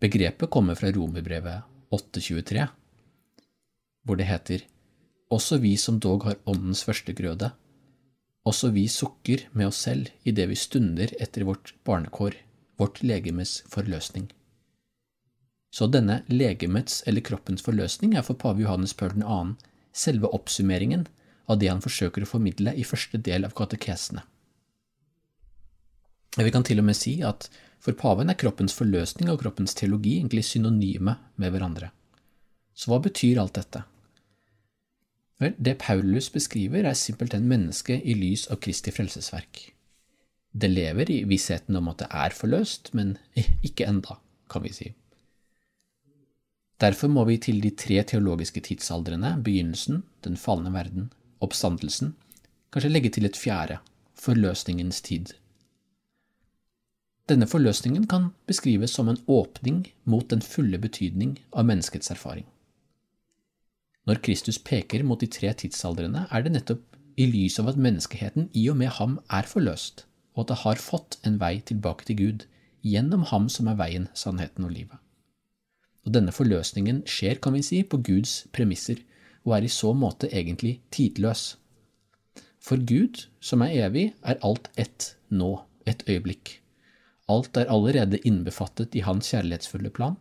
Begrepet 0.00 0.50
kommer 0.52 0.76
fra 0.76 0.92
Romerbrevet 0.92 1.64
823, 1.92 2.66
hvor 4.04 4.20
det 4.20 4.28
heter 4.28 4.66
Også 5.30 5.58
vi 5.62 5.76
som 5.76 6.00
dog 6.00 6.24
har 6.24 6.36
åndens 6.46 6.84
første 6.84 7.12
grøde, 7.16 7.50
også 8.44 8.70
vi 8.74 8.86
sukker 8.88 9.46
med 9.52 9.68
oss 9.70 9.80
selv 9.84 10.08
idet 10.24 10.48
vi 10.50 10.56
stunder 10.56 11.12
etter 11.20 11.44
vårt 11.48 11.74
barnekår, 11.84 12.36
vårt 12.80 13.02
legemes 13.04 13.60
forløsning. 13.68 14.30
Så 15.70 15.86
denne 15.86 16.22
legemets 16.26 17.02
eller 17.06 17.22
kroppens 17.22 17.62
forløsning 17.62 18.16
er 18.18 18.26
for 18.26 18.38
pave 18.38 18.64
Johannes 18.64 18.94
Paul 18.94 19.14
2. 19.22 19.38
selve 19.92 20.30
oppsummeringen 20.34 21.06
av 21.50 21.58
det 21.58 21.70
han 21.70 21.82
forsøker 21.82 22.24
å 22.24 22.30
formidle 22.30 22.74
i 22.74 22.86
første 22.86 23.18
del 23.18 23.46
av 23.46 23.54
katekesene. 23.58 24.22
Vi 26.38 26.50
kan 26.54 26.66
til 26.66 26.78
og 26.78 26.86
med 26.86 26.98
si 26.98 27.16
at 27.26 27.48
for 27.82 27.96
paven 27.98 28.30
er 28.30 28.38
kroppens 28.38 28.74
forløsning 28.76 29.30
og 29.32 29.40
kroppens 29.42 29.74
teologi 29.74 30.18
egentlig 30.18 30.44
synonyme 30.46 31.16
med 31.40 31.54
hverandre. 31.54 31.90
Så 32.74 32.90
hva 32.90 33.00
betyr 33.02 33.40
alt 33.42 33.56
dette? 33.58 33.82
Vel, 35.40 35.56
det 35.56 35.78
Paulus 35.80 36.28
beskriver, 36.30 36.84
er 36.84 36.98
simpelthen 36.98 37.48
mennesket 37.48 38.04
i 38.04 38.14
lys 38.14 38.46
av 38.52 38.60
Kristi 38.62 38.92
frelsesverk. 38.92 39.70
Det 40.52 40.68
lever 40.68 41.10
i 41.10 41.22
vissheten 41.30 41.78
om 41.78 41.88
at 41.90 42.02
det 42.02 42.10
er 42.12 42.36
forløst, 42.36 42.92
men 42.94 43.16
ikke 43.66 43.88
enda, 43.88 44.18
kan 44.52 44.66
vi 44.66 44.74
si. 44.76 44.90
Derfor 46.80 47.12
må 47.12 47.26
vi 47.28 47.36
til 47.36 47.58
de 47.60 47.70
tre 47.76 48.00
teologiske 48.08 48.62
tidsaldrene, 48.64 49.34
begynnelsen, 49.44 50.02
den 50.24 50.36
falne 50.40 50.72
verden, 50.72 51.10
oppstandelsen, 51.44 52.14
kanskje 52.72 52.92
legge 52.92 53.10
til 53.12 53.28
et 53.28 53.36
fjerde, 53.36 53.76
forløsningens 54.16 55.02
tid. 55.04 55.34
Denne 57.28 57.46
forløsningen 57.46 58.06
kan 58.10 58.30
beskrives 58.48 58.94
som 58.96 59.10
en 59.12 59.20
åpning 59.28 59.84
mot 60.04 60.24
den 60.32 60.40
fulle 60.42 60.80
betydning 60.80 61.36
av 61.52 61.68
menneskets 61.68 62.10
erfaring. 62.10 62.48
Når 64.08 64.22
Kristus 64.24 64.58
peker 64.58 65.04
mot 65.04 65.20
de 65.20 65.28
tre 65.28 65.52
tidsaldrene, 65.52 66.24
er 66.32 66.42
det 66.42 66.54
nettopp 66.56 66.96
i 67.20 67.28
lys 67.28 67.60
av 67.60 67.68
at 67.70 67.78
menneskeheten 67.78 68.48
i 68.56 68.64
og 68.72 68.80
med 68.80 68.96
ham 68.96 69.18
er 69.28 69.46
forløst, 69.46 70.06
og 70.32 70.46
at 70.46 70.50
det 70.54 70.58
har 70.64 70.82
fått 70.82 71.20
en 71.28 71.36
vei 71.42 71.58
tilbake 71.60 72.08
til 72.08 72.18
Gud 72.24 72.48
gjennom 72.80 73.28
ham 73.28 73.52
som 73.52 73.68
er 73.68 73.78
veien, 73.78 74.08
sannheten 74.16 74.64
og 74.64 74.72
livet. 74.72 74.96
Og 76.06 76.14
denne 76.16 76.32
forløsningen 76.32 77.02
skjer, 77.08 77.40
kan 77.42 77.54
vi 77.56 77.64
si, 77.64 77.82
på 77.84 78.00
Guds 78.04 78.44
premisser, 78.54 79.02
og 79.44 79.56
er 79.56 79.66
i 79.66 79.72
så 79.72 79.92
måte 79.96 80.30
egentlig 80.32 80.78
tidløs. 80.92 81.56
For 82.60 82.80
Gud, 82.84 83.26
som 83.40 83.64
er 83.64 83.76
evig, 83.86 84.10
er 84.22 84.40
alt 84.44 84.68
ett 84.80 85.14
nå, 85.32 85.62
et 85.88 86.04
øyeblikk. 86.08 86.58
Alt 87.30 87.56
er 87.56 87.70
allerede 87.72 88.20
innbefattet 88.26 88.96
i 88.98 89.04
Hans 89.06 89.30
kjærlighetsfulle 89.32 89.92
plan, 89.94 90.16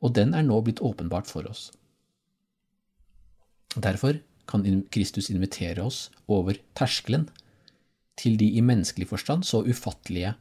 og 0.00 0.14
den 0.16 0.34
er 0.36 0.44
nå 0.46 0.60
blitt 0.64 0.82
åpenbart 0.84 1.28
for 1.28 1.48
oss. 1.48 1.70
Derfor 3.74 4.20
kan 4.48 4.84
Kristus 4.92 5.30
invitere 5.32 5.82
oss 5.82 6.10
over 6.30 6.56
terskelen 6.76 7.26
til 8.20 8.36
de 8.38 8.52
i 8.54 8.62
menneskelig 8.62 9.08
forstand 9.10 9.46
så 9.48 9.64
ufattelige 9.64 10.34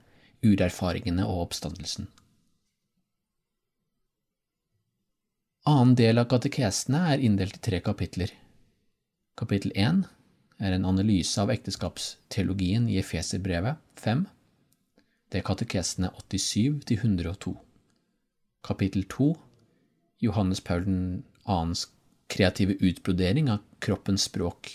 urerfaringene 0.44 1.26
og 1.26 1.48
oppstandelsen. 1.48 2.10
Annen 5.64 5.94
del 5.96 6.20
av 6.20 6.26
katekesene 6.28 7.00
er 7.14 7.22
inndelt 7.24 7.56
i 7.56 7.62
tre 7.64 7.78
kapitler. 7.80 8.34
Kapittel 9.40 9.72
1 9.80 10.02
er 10.60 10.76
en 10.76 10.88
analyse 10.90 11.40
av 11.40 11.54
ekteskapsteologien 11.54 12.90
i 12.92 12.98
Efeserbrevet 13.00 13.80
5. 14.04 14.26
Det 15.32 15.40
er 15.40 15.48
katekesene 15.48 16.12
87 16.20 16.84
til 16.90 17.00
102. 17.00 17.56
Kapittel 18.68 19.08
2 19.08 19.30
Johannes 20.28 20.60
Paul 20.60 20.84
2.s 21.48 21.88
kreative 22.28 22.76
utbrodering 22.84 23.50
av 23.56 23.64
kroppens 23.80 24.28
språk, 24.28 24.68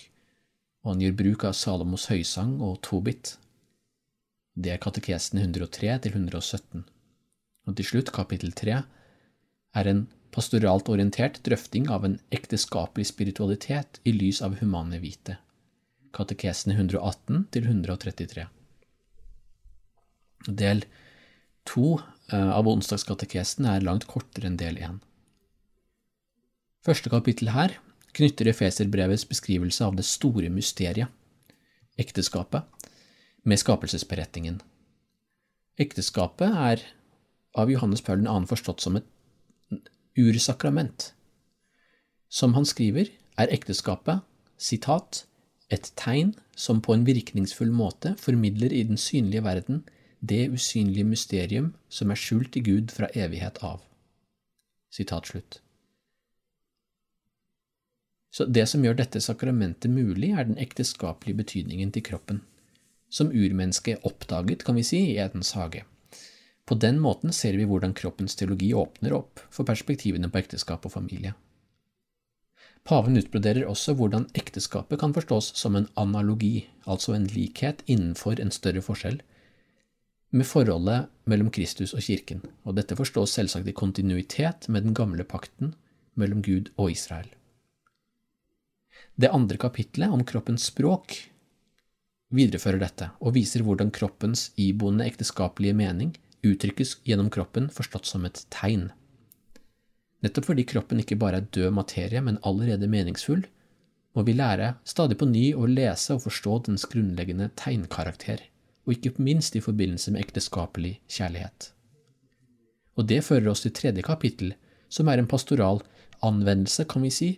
og 0.85 0.95
han 0.95 1.05
gjør 1.05 1.21
bruk 1.21 1.49
av 1.51 1.57
Salomos 1.59 2.09
høysang 2.09 2.63
og 2.65 2.81
tobit. 2.87 3.37
Det 4.57 4.73
er 4.73 4.81
katekesene 4.81 5.45
103 5.45 5.99
til 6.05 6.17
117. 6.17 6.85
Og 7.69 7.77
til 7.77 7.93
slutt, 7.93 8.15
kapittel 8.15 8.57
3, 8.57 8.85
er 9.77 9.91
en 9.93 10.07
pastoralt 10.39 10.87
orientert 10.93 11.41
drøfting 11.47 11.89
av 11.91 12.05
en 12.07 12.19
ekteskapelig 12.35 13.09
spiritualitet 13.11 13.99
i 14.07 14.13
lys 14.15 14.39
av 14.45 14.55
humane 14.61 15.01
hvite. 15.03 15.35
Katekesene 16.15 16.77
118 16.77 17.49
til 17.55 17.67
133. 17.67 18.47
Del 20.47 20.85
to 21.67 21.99
eh, 21.99 22.53
av 22.55 22.71
onsdagskatekesen 22.71 23.67
er 23.67 23.85
langt 23.85 24.07
kortere 24.11 24.47
enn 24.49 24.61
del 24.61 24.79
én. 24.79 25.03
Første 26.87 27.11
kapittel 27.11 27.51
her 27.57 27.75
knytter 28.15 28.49
Efeserbrevets 28.55 29.27
beskrivelse 29.29 29.85
av 29.85 29.99
det 29.99 30.07
store 30.07 30.49
mysteriet, 30.55 31.11
ekteskapet, 31.99 32.63
med 33.43 33.59
skapelsesberetningen. 33.59 34.63
Ekteskapet 35.83 36.55
er 36.71 36.89
av 37.59 37.71
Johannes 37.75 38.07
Paul 38.07 38.23
2. 38.23 38.41
forstått 38.55 38.87
som 38.87 38.99
et 38.99 39.07
ursakrament. 40.19 41.13
Som 42.29 42.55
han 42.55 42.67
skriver, 42.69 43.09
er 43.39 43.55
ekteskapet, 43.55 44.21
sitat, 44.59 45.25
et 45.71 45.93
tegn 45.97 46.35
som 46.57 46.81
på 46.83 46.95
en 46.97 47.07
virkningsfull 47.07 47.71
måte 47.73 48.15
formidler 48.19 48.73
i 48.73 48.83
den 48.89 48.99
synlige 49.01 49.45
verden 49.45 49.85
det 50.21 50.49
usynlige 50.51 51.07
mysterium 51.07 51.73
som 51.89 52.11
er 52.11 52.19
skjult 52.19 52.57
i 52.57 52.65
Gud 52.65 52.91
fra 52.91 53.11
evighet 53.15 53.61
av. 53.63 53.83
Sitat 54.91 55.29
slutt. 55.31 55.61
Så 58.33 58.45
det 58.45 58.67
som 58.69 58.85
gjør 58.85 58.99
dette 58.99 59.21
sakramentet 59.25 59.91
mulig, 59.91 60.33
er 60.33 60.45
den 60.45 60.59
ekteskapelige 60.61 61.39
betydningen 61.39 61.93
til 61.93 62.05
kroppen, 62.05 62.43
som 63.11 63.33
urmennesket 63.33 64.05
oppdaget, 64.05 64.65
kan 64.65 64.77
vi 64.77 64.85
si, 64.85 65.01
i 65.13 65.17
Edens 65.23 65.55
hage. 65.57 65.85
På 66.69 66.77
den 66.77 66.99
måten 67.01 67.33
ser 67.33 67.57
vi 67.57 67.65
hvordan 67.65 67.95
kroppens 67.97 68.37
teologi 68.37 68.75
åpner 68.77 69.15
opp 69.17 69.41
for 69.49 69.65
perspektivene 69.65 70.29
på 70.29 70.43
ekteskap 70.43 70.85
og 70.85 70.93
familie. 70.93 71.33
Paven 72.85 73.17
utbroderer 73.17 73.65
også 73.69 73.95
hvordan 73.97 74.27
ekteskapet 74.37 75.01
kan 75.01 75.15
forstås 75.17 75.55
som 75.57 75.79
en 75.79 75.89
analogi, 75.97 76.69
altså 76.85 77.15
en 77.17 77.25
likhet 77.33 77.81
innenfor 77.87 78.37
en 78.41 78.53
større 78.53 78.85
forskjell, 78.85 79.19
med 80.29 80.45
forholdet 80.45 81.09
mellom 81.25 81.49
Kristus 81.49 81.95
og 81.97 82.05
kirken, 82.05 82.45
og 82.69 82.77
dette 82.77 82.97
forstås 83.01 83.33
selvsagt 83.39 83.69
i 83.73 83.77
kontinuitet 83.77 84.69
med 84.69 84.85
den 84.85 84.97
gamle 84.97 85.25
pakten 85.25 85.73
mellom 86.21 86.45
Gud 86.45 86.69
og 86.77 86.93
Israel. 86.93 87.33
Det 89.17 89.33
andre 89.33 89.57
kapitlet, 89.57 90.13
om 90.13 90.21
kroppens 90.21 90.69
språk, 90.69 91.17
viderefører 92.29 92.85
dette 92.85 93.13
og 93.25 93.39
viser 93.41 93.65
hvordan 93.65 93.89
kroppens 93.95 94.51
iboende 94.61 95.09
ekteskapelige 95.09 95.77
mening 95.81 96.13
uttrykkes 96.53 96.99
gjennom 97.09 97.31
kroppen 97.35 97.69
forstått 97.73 98.09
som 98.09 98.27
et 98.29 98.45
tegn. 98.55 98.89
Nettopp 100.25 100.49
fordi 100.51 100.65
kroppen 100.67 101.01
ikke 101.03 101.19
bare 101.21 101.41
er 101.41 101.49
død 101.55 101.75
materie, 101.77 102.21
men 102.25 102.41
allerede 102.47 102.91
meningsfull, 102.91 103.45
må 104.17 104.25
vi 104.27 104.35
lære 104.35 104.73
stadig 104.89 105.19
på 105.21 105.29
ny 105.31 105.53
å 105.55 105.69
lese 105.71 106.17
og 106.17 106.25
forstå 106.25 106.55
dens 106.67 106.87
grunnleggende 106.91 107.51
tegnkarakter, 107.61 108.41
og 108.89 108.97
ikke 108.97 109.23
minst 109.23 109.55
i 109.55 109.63
forbindelse 109.63 110.15
med 110.15 110.25
ekteskapelig 110.25 110.97
kjærlighet. 111.07 111.71
Og 112.99 113.07
det 113.07 113.23
fører 113.23 113.53
oss 113.53 113.63
til 113.63 113.75
tredje 113.77 114.03
kapittel, 114.03 114.57
som 114.91 115.09
er 115.09 115.21
en 115.21 115.31
pastoral 115.31 115.85
anvendelse, 116.25 116.89
kan 116.91 117.05
vi 117.05 117.13
si, 117.15 117.29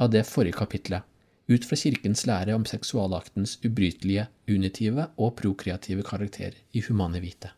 av 0.00 0.12
det 0.14 0.24
forrige 0.24 0.56
kapitlet, 0.56 1.04
ut 1.52 1.66
fra 1.68 1.76
kirkens 1.76 2.24
lære 2.24 2.54
om 2.56 2.64
seksualaktens 2.64 3.58
ubrytelige, 3.66 4.28
unitive 4.48 5.10
og 5.18 5.34
prokreative 5.42 6.06
karakter 6.06 6.56
i 6.72 6.84
humane 6.86 7.20
vite. 7.20 7.52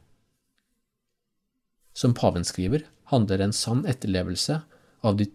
Som 1.95 2.15
paven 2.15 2.45
skriver, 2.45 2.85
handler 3.05 3.39
en 3.39 3.53
sann 3.53 3.85
etterlevelse 3.87 4.61
av 5.01 5.17
de 5.17 5.29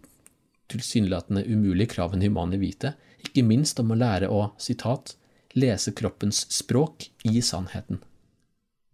tilsynelatende 0.70 1.44
umulige 1.44 1.94
kravene 1.96 2.28
humane 2.28 2.60
vite 2.60 2.94
ikke 3.24 3.44
minst 3.46 3.80
om 3.80 3.90
å 3.92 3.98
lære 3.98 4.28
å 4.30 4.50
citat, 4.60 5.14
lese 5.56 5.92
kroppens 5.96 6.44
språk 6.52 7.08
i 7.26 7.40
sannheten. 7.42 8.02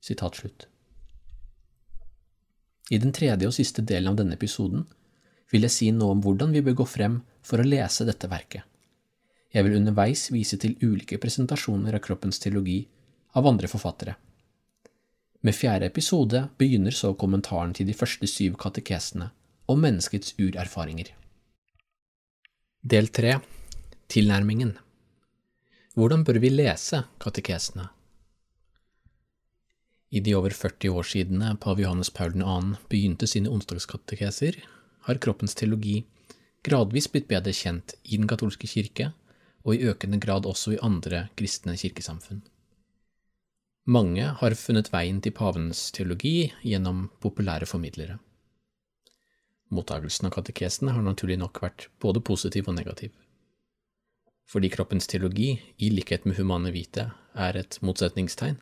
Sitat 0.00 0.40
slutt. 0.40 0.68
I 2.90 2.98
den 3.02 3.12
tredje 3.12 3.48
og 3.48 3.54
siste 3.56 3.82
delen 3.82 4.12
av 4.12 4.20
denne 4.20 4.36
episoden 4.38 4.86
vil 5.50 5.66
jeg 5.66 5.74
si 5.74 5.90
noe 5.94 6.14
om 6.14 6.22
hvordan 6.22 6.54
vi 6.54 6.62
bør 6.62 6.80
gå 6.82 6.86
frem 6.88 7.20
for 7.46 7.62
å 7.62 7.66
lese 7.66 8.06
dette 8.06 8.30
verket. 8.30 8.62
Jeg 9.50 9.66
vil 9.66 9.78
underveis 9.78 10.28
vise 10.34 10.58
til 10.60 10.76
ulike 10.82 11.18
presentasjoner 11.22 11.96
av 11.96 12.02
kroppens 12.04 12.38
teologi 12.42 12.80
av 13.38 13.46
andre 13.46 13.70
forfattere. 13.70 14.14
Med 15.46 15.54
fjerde 15.54 15.86
episode 15.86 16.40
begynner 16.58 16.90
så 16.90 17.12
kommentaren 17.14 17.70
til 17.76 17.86
de 17.86 17.94
første 17.94 18.26
syv 18.26 18.56
katekesene 18.58 19.28
om 19.70 19.78
menneskets 19.78 20.32
urerfaringer. 20.42 21.12
Del 22.82 23.06
tre 23.14 23.36
Tilnærmingen 24.10 24.72
Hvordan 25.94 26.24
bør 26.26 26.40
vi 26.42 26.50
lese 26.50 27.04
katekesene? 27.22 27.84
I 30.10 30.24
de 30.26 30.34
over 30.34 30.50
40 30.50 30.90
år 30.90 31.06
siden 31.12 31.46
pave 31.62 31.84
Johannes 31.84 32.10
Paul 32.10 32.34
2. 32.42 32.56
begynte 32.90 33.30
sine 33.30 33.52
onsdagskatekeser, 33.54 34.58
har 35.06 35.22
kroppens 35.22 35.54
teologi 35.54 36.00
gradvis 36.66 37.06
blitt 37.06 37.30
bedre 37.30 37.54
kjent 37.54 37.94
i 38.02 38.18
den 38.18 38.26
katolske 38.26 38.66
kirke 38.66 39.12
og 39.62 39.76
i 39.76 39.86
økende 39.94 40.18
grad 40.18 40.46
også 40.46 40.74
i 40.74 40.82
andre 40.82 41.28
kristne 41.38 41.78
kirkesamfunn. 41.78 42.42
Mange 43.86 44.32
har 44.40 44.54
funnet 44.58 44.88
veien 44.90 45.20
til 45.22 45.30
pavens 45.30 45.92
teologi 45.94 46.48
gjennom 46.66 47.04
populære 47.22 47.68
formidlere. 47.70 48.16
Mottagelsen 49.70 50.26
av 50.26 50.34
katekesene 50.34 50.90
har 50.90 51.06
naturlig 51.06 51.36
nok 51.38 51.60
vært 51.62 51.86
både 52.02 52.22
positiv 52.26 52.66
og 52.66 52.74
negativ. 52.80 53.14
Fordi 54.50 54.72
kroppens 54.74 55.06
teologi, 55.06 55.52
i 55.78 55.92
likhet 55.94 56.26
med 56.26 56.34
humane 56.34 56.74
vite, 56.74 57.12
er 57.34 57.60
et 57.62 57.78
motsetningstegn, 57.78 58.58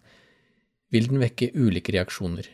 vil 0.93 1.09
den 1.09 1.25
vekke 1.25 1.51
ulike 1.57 1.97
reaksjoner, 1.97 2.45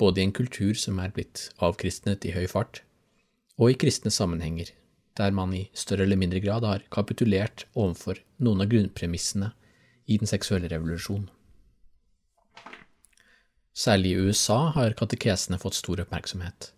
både 0.00 0.22
i 0.22 0.28
en 0.30 0.36
kultur 0.36 0.72
som 0.80 1.04
er 1.04 1.12
blitt 1.12 1.50
avkristnet 1.60 2.24
i 2.24 2.32
høy 2.32 2.46
fart, 2.48 2.86
og 3.60 3.72
i 3.72 3.80
kristne 3.84 4.12
sammenhenger, 4.12 4.72
der 5.20 5.32
man 5.36 5.52
i 5.52 5.66
større 5.76 6.08
eller 6.08 6.16
mindre 6.16 6.40
grad 6.40 6.64
har 6.64 6.88
kapitulert 6.88 7.66
overfor 7.74 8.24
noen 8.40 8.64
av 8.64 8.72
grunnpremissene 8.72 9.52
i 10.08 10.16
den 10.16 10.30
seksuelle 10.30 10.72
revolusjon. 10.72 11.28
Særlig 13.78 14.10
i 14.10 14.26
USA 14.26 14.72
har 14.74 14.96
katekesene 14.98 15.58
fått 15.62 15.76
stor 15.78 16.00
oppmerksomhet. 16.02 16.72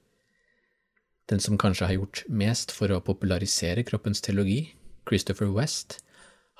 Den 1.32 1.40
som 1.40 1.56
kanskje 1.56 1.86
har 1.88 1.96
gjort 1.96 2.24
mest 2.28 2.74
for 2.76 2.92
å 2.92 3.00
popularisere 3.00 3.86
kroppens 3.88 4.20
teologi, 4.20 4.74
Christopher 5.08 5.48
West, 5.54 6.02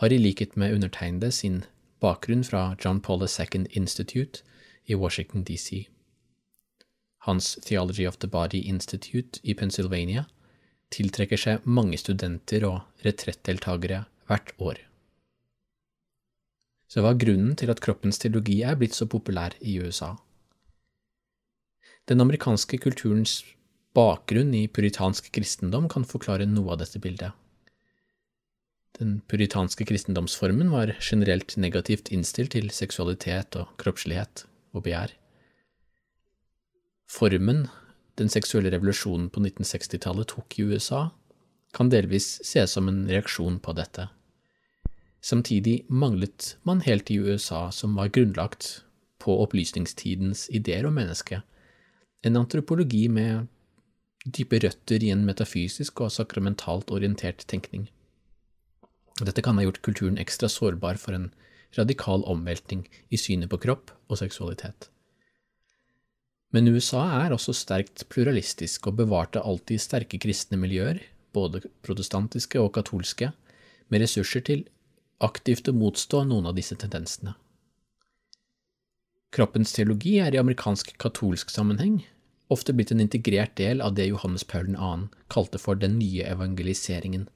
har 0.01 0.15
i 0.15 0.21
likhet 0.21 0.57
med 0.57 0.73
undertegnede 0.79 1.29
sin 1.35 1.65
bakgrunn 2.01 2.45
fra 2.47 2.71
John 2.81 3.03
Paul 3.05 3.27
II 3.27 3.67
Institute 3.77 4.41
i 4.89 4.97
Washington 4.97 5.45
DC. 5.45 5.83
Hans 7.27 7.59
Theology 7.67 8.07
of 8.09 8.17
the 8.25 8.29
Body 8.29 8.63
Institute 8.65 9.43
i 9.43 9.53
Pennsylvania 9.55 10.25
tiltrekker 10.91 11.37
seg 11.37 11.69
mange 11.69 12.01
studenter 12.01 12.65
og 12.65 13.05
retrettdeltakere 13.05 14.07
hvert 14.31 14.57
år. 14.57 14.81
Så 16.89 17.05
hva 17.05 17.13
er 17.13 17.21
grunnen 17.21 17.53
til 17.61 17.71
at 17.71 17.85
kroppens 17.85 18.19
teologi 18.19 18.63
er 18.65 18.81
blitt 18.81 18.97
så 18.97 19.05
populær 19.05 19.53
i 19.61 19.77
USA? 19.85 20.15
Den 22.09 22.23
amerikanske 22.23 22.79
kulturens 22.81 23.41
bakgrunn 23.95 24.55
i 24.55 24.69
puritansk 24.69 25.33
kristendom 25.35 25.89
kan 25.91 26.07
forklare 26.07 26.47
noe 26.49 26.75
av 26.75 26.81
dette 26.83 27.03
bildet. 27.03 27.35
Den 28.99 29.21
puritanske 29.31 29.87
kristendomsformen 29.89 30.71
var 30.71 30.95
generelt 31.01 31.57
negativt 31.57 32.11
innstilt 32.13 32.53
til 32.57 32.71
seksualitet 32.75 33.57
og 33.57 33.71
kroppslighet 33.81 34.45
og 34.75 34.85
begjær. 34.85 35.15
Formen 37.11 37.67
den 38.21 38.29
seksuelle 38.29 38.73
revolusjonen 38.75 39.31
på 39.33 39.41
1960-tallet 39.43 40.29
tok 40.35 40.59
i 40.59 40.67
USA, 40.69 41.09
kan 41.73 41.91
delvis 41.91 42.41
ses 42.45 42.75
som 42.77 42.91
en 42.91 43.05
reaksjon 43.09 43.61
på 43.63 43.75
dette. 43.79 44.09
Samtidig 45.25 45.85
manglet 45.89 46.57
man 46.69 46.83
helt 46.85 47.11
i 47.13 47.19
USA, 47.21 47.69
som 47.71 47.95
var 47.97 48.13
grunnlagt 48.13 48.83
på 49.21 49.37
opplysningstidens 49.45 50.49
ideer 50.51 50.89
om 50.89 50.97
mennesket, 50.97 51.45
en 52.27 52.37
antropologi 52.37 53.07
med 53.09 53.49
dype 54.27 54.61
røtter 54.61 55.03
i 55.05 55.11
en 55.15 55.25
metafysisk 55.25 56.03
og 56.05 56.13
sakramentalt 56.13 56.91
orientert 56.93 57.47
tenkning. 57.49 57.89
Dette 59.21 59.45
kan 59.45 59.57
ha 59.57 59.65
gjort 59.65 59.83
kulturen 59.85 60.21
ekstra 60.21 60.49
sårbar 60.49 61.01
for 61.01 61.17
en 61.17 61.31
radikal 61.77 62.25
omveltning 62.29 62.87
i 63.13 63.21
synet 63.21 63.51
på 63.53 63.61
kropp 63.65 63.93
og 64.09 64.21
seksualitet. 64.21 64.89
Men 66.51 66.69
USA 66.69 67.05
er 67.23 67.35
også 67.35 67.55
sterkt 67.55 68.09
pluralistisk 68.11 68.89
og 68.91 68.99
bevarte 68.99 69.43
alltid 69.47 69.81
sterke 69.81 70.19
kristne 70.19 70.59
miljøer, 70.59 70.99
både 71.33 71.63
protestantiske 71.87 72.59
og 72.59 72.73
katolske, 72.75 73.31
med 73.89 74.03
ressurser 74.03 74.43
til 74.47 74.65
aktivt 75.23 75.69
å 75.71 75.77
motstå 75.77 76.25
noen 76.27 76.49
av 76.51 76.57
disse 76.59 76.75
tendensene. 76.79 77.37
Kroppens 79.31 79.73
teologi 79.73 80.17
er 80.19 80.35
i 80.35 80.41
amerikansk 80.41 80.97
katolsk 80.99 81.53
sammenheng 81.55 82.01
ofte 82.51 82.75
blitt 82.75 82.91
en 82.91 83.03
integrert 83.05 83.53
del 83.61 83.81
av 83.81 83.95
det 83.95 84.09
Johannes 84.09 84.43
Paul 84.45 84.73
2. 84.75 84.89
kalte 85.31 85.61
for 85.63 85.79
den 85.79 86.01
nye 86.01 86.27
evangeliseringen, 86.27 87.29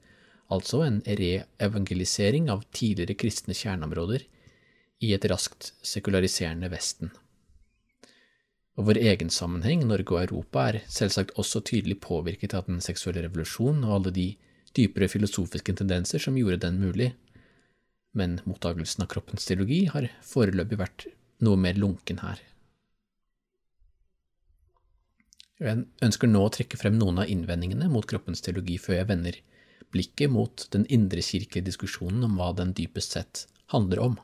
altså 0.51 0.81
en 0.83 0.99
re-evangelisering 1.07 2.51
av 2.51 2.65
tidligere 2.75 3.15
kristne 3.15 3.55
kjerneområder 3.55 4.27
i 5.07 5.13
et 5.15 5.29
raskt 5.31 5.71
sekulariserende 5.87 6.67
Vesten. 6.73 7.13
Og 8.75 8.89
vår 8.89 8.99
egen 8.99 9.31
sammenheng, 9.31 9.87
Norge 9.87 10.17
og 10.17 10.25
Europa, 10.25 10.67
er 10.67 10.81
selvsagt 10.91 11.37
også 11.39 11.63
tydelig 11.63 12.01
påvirket 12.03 12.57
av 12.59 12.67
den 12.67 12.83
seksuelle 12.83 13.23
revolusjonen 13.23 13.87
og 13.87 14.01
alle 14.01 14.17
de 14.17 14.29
dypere 14.75 15.07
filosofiske 15.07 15.79
tendenser 15.79 16.19
som 16.19 16.35
gjorde 16.35 16.65
den 16.67 16.81
mulig, 16.83 17.13
men 18.11 18.41
mottagelsen 18.43 19.07
av 19.07 19.15
kroppens 19.15 19.47
teologi 19.47 19.85
har 19.87 20.11
foreløpig 20.27 20.83
vært 20.83 21.13
noe 21.43 21.59
mer 21.59 21.79
lunken 21.79 22.21
her. 22.23 22.39
Jeg 25.59 25.85
ønsker 26.03 26.27
nå 26.27 26.41
å 26.43 26.51
trekke 26.51 26.77
frem 26.79 26.97
noen 26.99 27.21
av 27.23 27.29
innvendingene 27.31 27.87
mot 27.91 28.05
kroppens 28.07 28.43
teologi 28.43 28.75
før 28.81 28.99
jeg 28.99 29.09
vender 29.11 29.37
blikket 29.95 30.31
mot 30.31 30.65
den 30.75 30.83
indrekirkelige 30.91 31.69
diskusjonen 31.69 32.25
om 32.27 32.35
hva 32.39 32.51
den 32.57 32.73
dypest 32.75 33.15
sett 33.15 33.45
handler 33.71 34.01
om. 34.03 34.17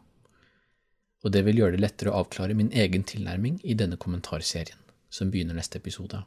Og 1.23 1.31
det 1.31 1.45
vil 1.47 1.61
gjøre 1.61 1.77
det 1.77 1.85
lettere 1.85 2.11
å 2.11 2.23
avklare 2.23 2.57
min 2.57 2.71
egen 2.73 3.05
tilnærming 3.07 3.61
i 3.63 3.77
denne 3.77 3.99
kommentarserien, 4.01 4.79
som 5.09 5.31
begynner 5.31 5.55
neste 5.55 5.79
episode. 5.79 6.23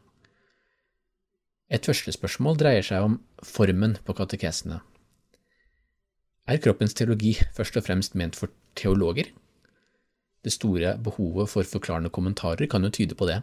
Et 1.69 1.85
første 1.85 2.13
spørsmål 2.15 2.61
dreier 2.61 2.85
seg 2.87 3.05
om 3.05 3.19
formen 3.45 3.99
på 4.07 4.17
katekesene. 4.17 4.81
Er 6.49 6.61
kroppens 6.61 6.97
teologi 6.97 7.35
først 7.57 7.77
og 7.81 7.87
fremst 7.87 8.17
ment 8.17 8.37
for 8.37 8.53
teologer? 8.79 9.33
Det 10.45 10.53
store 10.53 10.97
behovet 11.01 11.51
for 11.51 11.67
forklarende 11.67 12.13
kommentarer 12.13 12.69
kan 12.71 12.85
jo 12.85 12.93
tyde 12.93 13.17
på 13.17 13.29
det. 13.31 13.41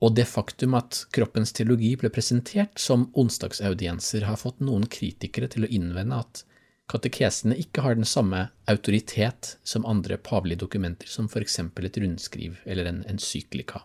Og 0.00 0.14
det 0.14 0.28
faktum 0.30 0.76
at 0.78 1.02
kroppens 1.14 1.52
teologi 1.52 1.90
ble 1.98 2.10
presentert 2.14 2.78
som 2.78 3.08
onsdagsaudienser, 3.18 4.24
har 4.28 4.38
fått 4.38 4.62
noen 4.62 4.86
kritikere 4.86 5.50
til 5.50 5.66
å 5.66 5.72
innvende 5.74 6.20
at 6.22 6.44
katekesene 6.88 7.58
ikke 7.60 7.82
har 7.84 7.98
den 7.98 8.08
samme 8.08 8.46
autoritet 8.70 9.56
som 9.66 9.86
andre 9.86 10.16
pavelige 10.16 10.62
dokumenter, 10.62 11.10
som 11.10 11.28
eksempel 11.28 11.90
et 11.90 11.98
rundskriv 11.98 12.62
eller 12.64 12.88
en 12.88 13.02
encyklika. 13.10 13.82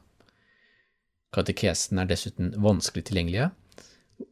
Katekesene 1.34 2.06
er 2.06 2.14
dessuten 2.14 2.54
vanskelig 2.62 3.10
tilgjengelige, 3.10 3.50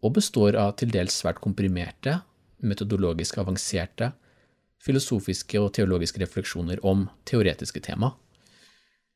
og 0.06 0.14
består 0.16 0.56
av 0.56 0.76
til 0.80 0.94
dels 0.94 1.18
svært 1.18 1.42
komprimerte, 1.42 2.20
metodologisk 2.62 3.42
avanserte, 3.42 4.12
filosofiske 4.82 5.60
og 5.62 5.74
teologiske 5.78 6.22
refleksjoner 6.24 6.82
om 6.88 7.08
teoretiske 7.30 7.84
tema, 7.86 8.16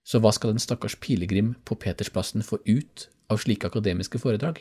så 0.06 0.22
hva 0.22 0.32
skal 0.36 0.54
en 0.54 0.62
stakkars 0.62 0.98
pilegrim 1.02 1.56
på 1.66 1.78
Petersplassen 1.82 2.46
få 2.46 2.60
ut 2.68 3.08
av 3.34 3.42
slike 3.42 3.72
akademiske 3.72 4.22
foredrag? 4.22 4.60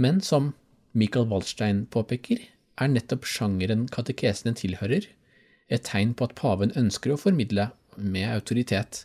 Men 0.00 0.22
som 0.24 0.54
Michael 0.96 1.28
Waldstein 1.28 1.84
påpeker, 1.92 2.40
er 2.78 2.90
nettopp 2.92 3.26
sjangeren 3.26 3.88
katekesene 3.92 4.54
tilhører, 4.56 5.04
et 5.68 5.84
tegn 5.84 6.14
på 6.16 6.28
at 6.28 6.36
paven 6.38 6.72
ønsker 6.78 7.12
å 7.12 7.20
formidle, 7.20 7.70
med 7.98 8.30
autoritet, 8.30 9.02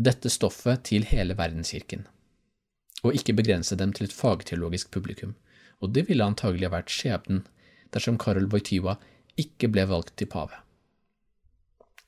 dette 0.00 0.30
stoffet 0.32 0.86
til 0.88 1.04
hele 1.04 1.36
verdenskirken, 1.36 2.06
og 3.04 3.16
ikke 3.18 3.34
begrense 3.36 3.76
dem 3.76 3.92
til 3.92 4.08
et 4.08 4.16
fagteologisk 4.16 4.90
publikum, 4.94 5.34
og 5.84 5.92
det 5.92 6.06
ville 6.08 6.24
antagelig 6.24 6.70
ha 6.70 6.72
vært 6.78 6.94
skjebnen 6.94 7.44
dersom 7.94 8.18
Karol 8.18 8.48
Wojtyła 8.52 8.96
ikke 9.40 9.70
ble 9.72 9.84
valgt 9.88 10.16
til 10.16 10.30
pave. 10.32 10.56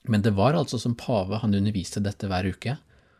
Men 0.09 0.23
det 0.25 0.33
var 0.37 0.57
altså 0.57 0.79
som 0.81 0.97
pave 0.97 1.41
han 1.43 1.55
underviste 1.55 2.01
dette 2.03 2.27
hver 2.29 2.47
uke, 2.49 2.77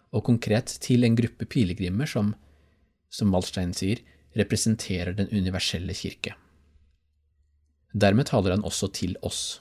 og 0.10 0.26
konkret 0.26 0.72
til 0.82 1.06
en 1.06 1.18
gruppe 1.18 1.46
pilegrimer 1.46 2.10
som, 2.10 2.34
som 3.14 3.34
Waldstein 3.34 3.76
sier, 3.78 4.02
representerer 4.38 5.14
den 5.18 5.30
universelle 5.34 5.94
kirke. 5.94 6.34
Dermed 7.94 8.30
taler 8.30 8.56
han 8.56 8.66
også 8.66 8.90
til 8.94 9.16
oss. 9.26 9.60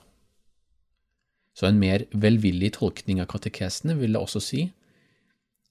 Så 1.56 1.66
en 1.66 1.80
mer 1.80 2.04
velvillig 2.12 2.74
tolkning 2.76 3.20
av 3.20 3.28
katekesene 3.32 3.96
ville 3.98 4.20
også 4.20 4.40
si 4.44 4.68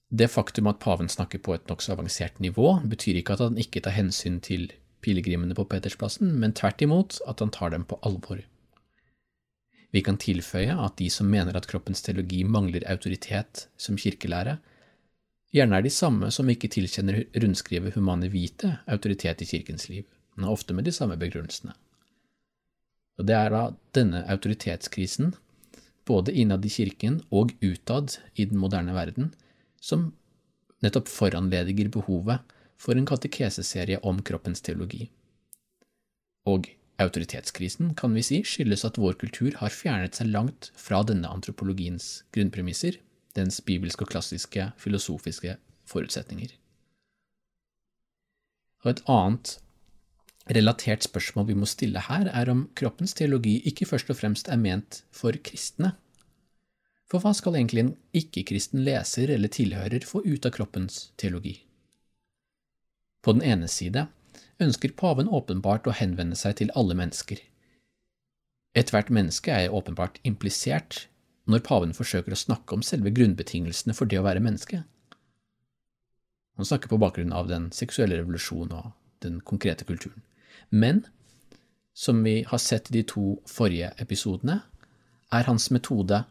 det 0.10 0.30
faktum 0.32 0.70
at 0.72 0.80
paven 0.80 1.10
snakker 1.12 1.42
på 1.44 1.54
et 1.56 1.66
nokså 1.68 1.92
avansert 1.94 2.38
nivå, 2.40 2.78
betyr 2.88 3.20
ikke 3.20 3.36
at 3.36 3.44
han 3.44 3.58
ikke 3.60 3.82
tar 3.84 3.96
hensyn 3.98 4.40
til 4.44 4.70
pilegrimene 5.08 5.56
på 5.56 5.66
Petersplassen, 5.72 6.36
men 6.42 6.56
tvert 6.58 6.84
imot 6.84 7.22
at 7.32 7.40
han 7.44 7.54
tar 7.56 7.72
dem 7.74 7.88
på 7.88 8.00
alvor. 8.06 8.44
Vi 9.96 10.04
kan 10.04 10.20
tilføye 10.20 10.76
at 10.84 10.98
de 11.00 11.08
som 11.10 11.30
mener 11.32 11.56
at 11.56 11.68
kroppens 11.72 12.04
teologi 12.04 12.44
mangler 12.44 12.84
autoritet 12.92 13.68
som 13.80 13.98
kirkelære, 13.98 14.58
gjerne 15.56 15.80
er 15.80 15.86
de 15.86 15.94
samme 15.94 16.30
som 16.36 16.50
ikke 16.52 16.70
tilkjenner 16.74 17.24
rundskrivet 17.40 17.96
Humane 17.96 18.28
Vite 18.34 18.76
autoritet 18.86 19.42
i 19.42 19.48
kirkens 19.48 19.88
liv, 19.90 20.04
men 20.36 20.52
ofte 20.52 20.76
med 20.76 20.86
de 20.86 20.94
samme 20.94 21.18
begrunnelsene. 21.20 21.74
Og 23.18 23.26
Det 23.26 23.34
er 23.34 23.50
da 23.50 23.64
denne 23.98 24.26
autoritetskrisen, 24.30 25.34
både 26.06 26.36
innad 26.36 26.66
i 26.66 26.72
kirken 26.72 27.22
og 27.32 27.56
utad 27.64 28.20
i 28.36 28.46
den 28.46 28.60
moderne 28.62 28.94
verden, 28.94 29.34
som 29.82 30.12
nettopp 30.84 31.10
foranlediger 31.10 31.90
behovet 31.92 32.44
for 32.78 32.98
en 32.98 33.08
katekeseserie 33.10 34.00
om 34.06 34.22
kroppens 34.26 34.62
teologi. 34.64 35.10
Og 36.48 36.70
Autoritetskrisen 36.98 37.92
kan 37.94 38.16
vi 38.18 38.24
si 38.26 38.40
skyldes 38.42 38.84
at 38.88 38.98
vår 38.98 39.20
kultur 39.22 39.54
har 39.60 39.74
fjernet 39.74 40.18
seg 40.18 40.32
langt 40.34 40.72
fra 40.74 41.04
denne 41.06 41.30
antropologiens 41.30 42.24
grunnpremisser, 42.34 42.98
dens 43.38 43.60
bibelske 43.62 44.02
og 44.02 44.10
klassiske 44.16 44.72
filosofiske 44.82 45.60
forutsetninger. 45.86 46.56
Og 48.82 48.96
et 48.96 49.04
annet 49.14 49.54
relatert 50.58 51.06
spørsmål 51.06 51.52
vi 51.52 51.60
må 51.60 51.70
stille 51.70 52.02
her, 52.02 52.32
er 52.34 52.50
om 52.50 52.66
kroppens 52.74 53.14
teologi 53.18 53.60
ikke 53.70 53.86
først 53.86 54.10
og 54.10 54.18
fremst 54.18 54.50
er 54.50 54.58
ment 54.58 55.04
for 55.14 55.38
kristne. 55.38 55.94
For 57.08 57.22
hva 57.22 57.36
skal 57.38 57.60
egentlig 57.60 57.84
en 57.84 57.96
ikke-kristen 58.18 58.82
leser 58.84 59.30
eller 59.38 59.54
tilhører 59.54 60.08
få 60.08 60.26
ut 60.26 60.50
av 60.50 60.58
kroppens 60.58 61.12
teologi? 61.20 61.60
På 63.28 63.34
den 63.36 63.44
ene 63.44 63.68
side 63.68 64.06
ønsker 64.64 64.94
paven 64.96 65.28
åpenbart 65.28 65.88
å 65.92 65.96
henvende 66.00 66.38
seg 66.40 66.62
til 66.62 66.70
alle 66.80 66.96
mennesker. 66.96 67.42
Ethvert 68.72 69.10
menneske 69.12 69.52
er 69.52 69.74
åpenbart 69.76 70.22
implisert 70.24 71.10
når 71.52 71.66
paven 71.68 71.92
forsøker 71.98 72.32
å 72.32 72.40
snakke 72.40 72.78
om 72.78 72.86
selve 72.88 73.12
grunnbetingelsene 73.12 73.96
for 73.98 74.08
det 74.08 74.22
å 74.22 74.24
være 74.24 74.44
menneske. 74.46 74.80
Han 76.56 76.70
snakker 76.72 76.88
på 76.88 77.02
bakgrunn 77.04 77.36
av 77.36 77.52
den 77.52 77.68
seksuelle 77.76 78.16
revolusjonen 78.22 78.72
og 78.80 78.96
den 79.26 79.42
konkrete 79.44 79.84
kulturen. 79.84 80.24
Men 80.72 81.04
som 81.92 82.24
vi 82.24 82.46
har 82.48 82.64
sett 82.64 82.88
i 82.92 83.00
de 83.02 83.06
to 83.12 83.42
forrige 83.50 83.92
episodene, 84.00 84.62
er 85.36 85.52
hans 85.52 85.68
metode, 85.76 86.24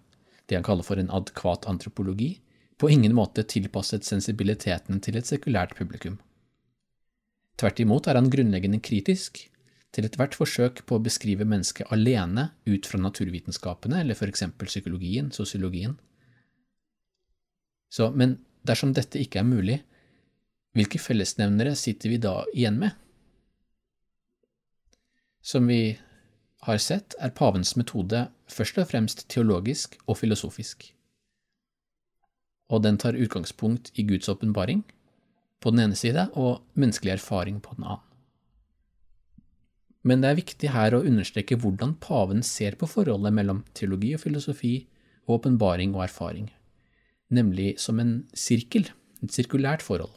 det 0.48 0.56
han 0.56 0.64
kaller 0.64 0.86
for 0.86 0.96
en 0.96 1.12
adkvat 1.12 1.68
antropologi, 1.68 2.38
på 2.80 2.88
ingen 2.88 3.12
måte 3.16 3.44
tilpasset 3.44 4.08
sensibiliteten 4.08 5.04
til 5.04 5.20
et 5.20 5.28
sekulært 5.28 5.76
publikum. 5.76 6.16
Tvert 7.56 7.80
imot 7.80 8.08
er 8.08 8.18
han 8.18 8.28
grunnleggende 8.32 8.82
kritisk 8.84 9.46
til 9.96 10.04
ethvert 10.04 10.36
forsøk 10.36 10.82
på 10.84 10.98
å 10.98 11.02
beskrive 11.02 11.46
mennesket 11.48 11.88
alene 11.94 12.50
ut 12.68 12.88
fra 12.88 13.00
naturvitenskapene, 13.00 14.02
eller 14.02 14.28
eksempel 14.28 14.68
psykologien, 14.68 15.30
sosiologien. 15.32 15.96
Så, 17.88 18.10
men 18.12 18.36
dersom 18.66 18.92
dette 18.92 19.22
ikke 19.22 19.40
er 19.40 19.48
mulig, 19.48 19.78
hvilke 20.76 21.00
fellesnevnere 21.00 21.72
sitter 21.80 22.12
vi 22.12 22.18
da 22.20 22.42
igjen 22.52 22.76
med? 22.82 22.92
Som 25.40 25.70
vi 25.70 25.96
har 26.66 26.82
sett, 26.82 27.14
er 27.22 27.32
pavens 27.32 27.72
metode 27.78 28.26
først 28.52 28.82
og 28.82 28.90
fremst 28.90 29.24
teologisk 29.32 29.96
og 30.04 30.18
filosofisk, 30.20 30.90
og 32.68 32.82
den 32.82 32.98
tar 32.98 33.16
utgangspunkt 33.16 33.92
i 33.94 34.04
Guds 34.04 34.28
åpenbaring 34.28 34.82
på 35.66 35.72
den 35.74 35.82
ene 35.82 35.98
side 35.98 36.28
og 36.38 36.60
menneskelig 36.78 37.16
erfaring 37.16 37.58
på 37.58 37.74
den 37.74 37.88
annen. 37.88 38.04
Men 40.06 40.22
det 40.22 40.28
er 40.28 40.38
viktig 40.38 40.68
her 40.70 40.94
å 40.94 41.02
understreke 41.02 41.56
hvordan 41.58 41.96
paven 41.98 42.44
ser 42.46 42.76
på 42.78 42.86
forholdet 42.86 43.34
mellom 43.34 43.64
teologi 43.74 44.12
og 44.14 44.22
filosofi 44.22 44.76
og 45.26 45.40
åpenbaring 45.40 45.96
og 45.96 46.04
erfaring, 46.04 46.46
nemlig 47.34 47.72
som 47.82 47.98
en 47.98 48.20
sirkel, 48.30 48.86
et 49.18 49.34
sirkulært 49.34 49.82
forhold. 49.82 50.14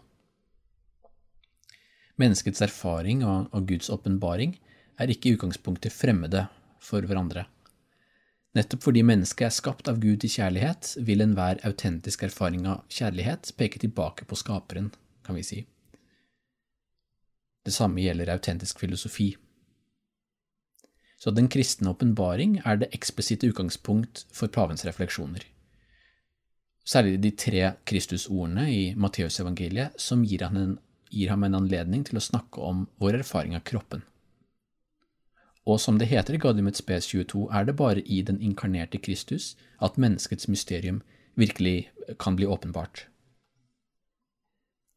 Menneskets 2.22 2.62
erfaring 2.62 3.26
og, 3.26 3.50
Guds 3.66 3.90
åpenbaring 3.90 4.60
er 5.02 5.10
ikke 5.10 5.32
i 5.32 5.40
utgangspunktet 5.40 5.96
fremmede 5.96 6.46
for 6.78 7.02
hverandre. 7.02 7.48
Nettopp 8.54 8.86
fordi 8.86 9.02
mennesket 9.06 9.48
er 9.48 9.58
skapt 9.58 9.90
av 9.90 9.98
Gud 10.04 10.22
i 10.22 10.30
kjærlighet, 10.30 11.00
vil 11.02 11.26
enhver 11.26 11.62
autentisk 11.66 12.28
erfaring 12.30 12.70
av 12.70 12.86
kjærlighet 12.94 13.56
peke 13.58 13.82
tilbake 13.82 14.30
på 14.30 14.38
Skaperen, 14.38 14.92
kan 15.30 15.38
vi 15.38 15.46
si. 15.46 15.62
Det 17.66 17.76
samme 17.76 18.02
gjelder 18.02 18.34
autentisk 18.34 18.80
filosofi. 18.82 19.36
Så 21.20 21.32
den 21.36 21.50
kristne 21.52 21.92
åpenbaring 21.92 22.62
er 22.66 22.80
det 22.80 22.94
eksplisitte 22.96 23.50
utgangspunkt 23.52 24.24
for 24.34 24.50
pavens 24.50 24.86
refleksjoner. 24.88 25.44
Særlig 26.88 27.20
de 27.22 27.32
tre 27.38 27.66
Kristusordene 27.86 28.70
i 28.74 28.84
Matteusevangeliet 28.98 30.00
som 30.02 30.24
gir, 30.26 30.48
gir 31.12 31.30
ham 31.30 31.44
en 31.46 31.60
anledning 31.60 32.08
til 32.08 32.18
å 32.18 32.24
snakke 32.24 32.64
om 32.64 32.88
vår 32.98 33.20
erfaring 33.20 33.54
av 33.60 33.68
kroppen. 33.68 34.02
Og 35.70 35.78
som 35.84 36.00
det 36.00 36.10
heter 36.10 36.40
i 36.40 36.42
Gaudium 36.42 36.72
et 36.72 36.80
spes 36.80 37.12
22, 37.12 37.46
er 37.54 37.68
det 37.68 37.78
bare 37.78 38.02
i 38.02 38.24
den 38.26 38.42
inkarnerte 38.42 38.98
Kristus 38.98 39.54
at 39.78 40.00
menneskets 40.02 40.48
mysterium 40.50 41.04
virkelig 41.38 41.92
kan 42.18 42.40
bli 42.40 42.48
åpenbart. 42.50 43.09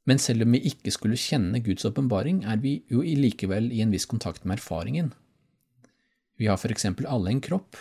Men 0.09 0.19
selv 0.19 0.43
om 0.43 0.55
vi 0.57 0.63
ikke 0.73 0.91
skulle 0.95 1.19
kjenne 1.21 1.61
Guds 1.63 1.87
åpenbaring, 1.87 2.43
er 2.45 2.59
vi 2.63 2.81
jo 2.91 3.03
likevel 3.03 3.71
i 3.71 3.83
en 3.85 3.93
viss 3.95 4.09
kontakt 4.11 4.45
med 4.45 4.59
erfaringen. 4.59 5.13
Vi 6.41 6.49
har 6.51 6.59
for 6.59 6.75
eksempel 6.75 7.07
alle 7.07 7.31
en 7.31 7.43
kropp, 7.45 7.79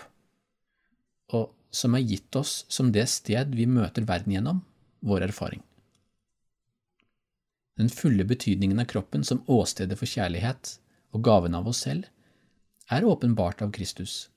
og 1.33 1.49
som 1.73 1.95
er 1.95 2.05
gitt 2.05 2.35
oss 2.35 2.65
som 2.69 2.91
det 2.93 3.07
sted 3.09 3.55
vi 3.57 3.65
møter 3.65 4.05
verden 4.05 4.35
gjennom, 4.35 4.61
vår 5.01 5.25
erfaring. 5.31 5.63
Den 7.79 7.89
fulle 7.89 8.27
betydningen 8.27 8.83
av 8.83 8.89
kroppen 8.91 9.23
som 9.25 9.41
åstedet 9.49 9.97
for 9.97 10.05
kjærlighet 10.05 10.75
og 11.15 11.23
gaven 11.25 11.55
av 11.57 11.69
oss 11.71 11.81
selv 11.87 12.05
er 12.91 13.07
åpenbart 13.07 13.63
av 13.65 13.71
Kristus, 13.73 14.27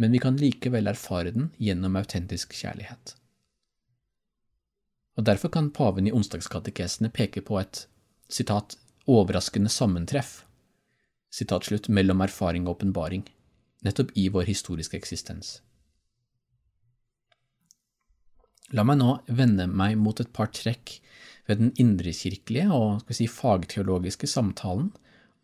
men 0.00 0.10
vi 0.10 0.22
kan 0.24 0.40
likevel 0.40 0.90
erfare 0.90 1.30
den 1.36 1.52
gjennom 1.62 2.00
autentisk 2.00 2.56
kjærlighet 2.58 3.14
og 5.14 5.24
Derfor 5.24 5.48
kan 5.48 5.70
paven 5.70 6.08
i 6.08 6.12
onsdagskatekesene 6.12 7.10
peke 7.14 7.42
på 7.42 7.60
et 7.60 7.86
citat, 8.28 8.76
overraskende 9.06 9.70
sammentreff 9.70 10.44
slutt, 11.34 11.88
mellom 11.88 12.20
erfaring 12.20 12.66
og 12.66 12.76
åpenbaring, 12.76 13.24
nettopp 13.82 14.12
i 14.14 14.28
vår 14.28 14.46
historiske 14.46 14.96
eksistens. 14.96 15.60
La 18.72 18.84
meg 18.84 18.98
nå 18.98 19.18
vende 19.28 19.66
meg 19.66 19.98
mot 19.98 20.18
et 20.20 20.32
par 20.32 20.50
trekk 20.54 21.00
ved 21.46 21.60
den 21.60 21.72
indrekirkelige 21.76 22.70
og 22.72 23.10
si, 23.10 23.26
fagteologiske 23.26 24.26
samtalen 24.26 24.92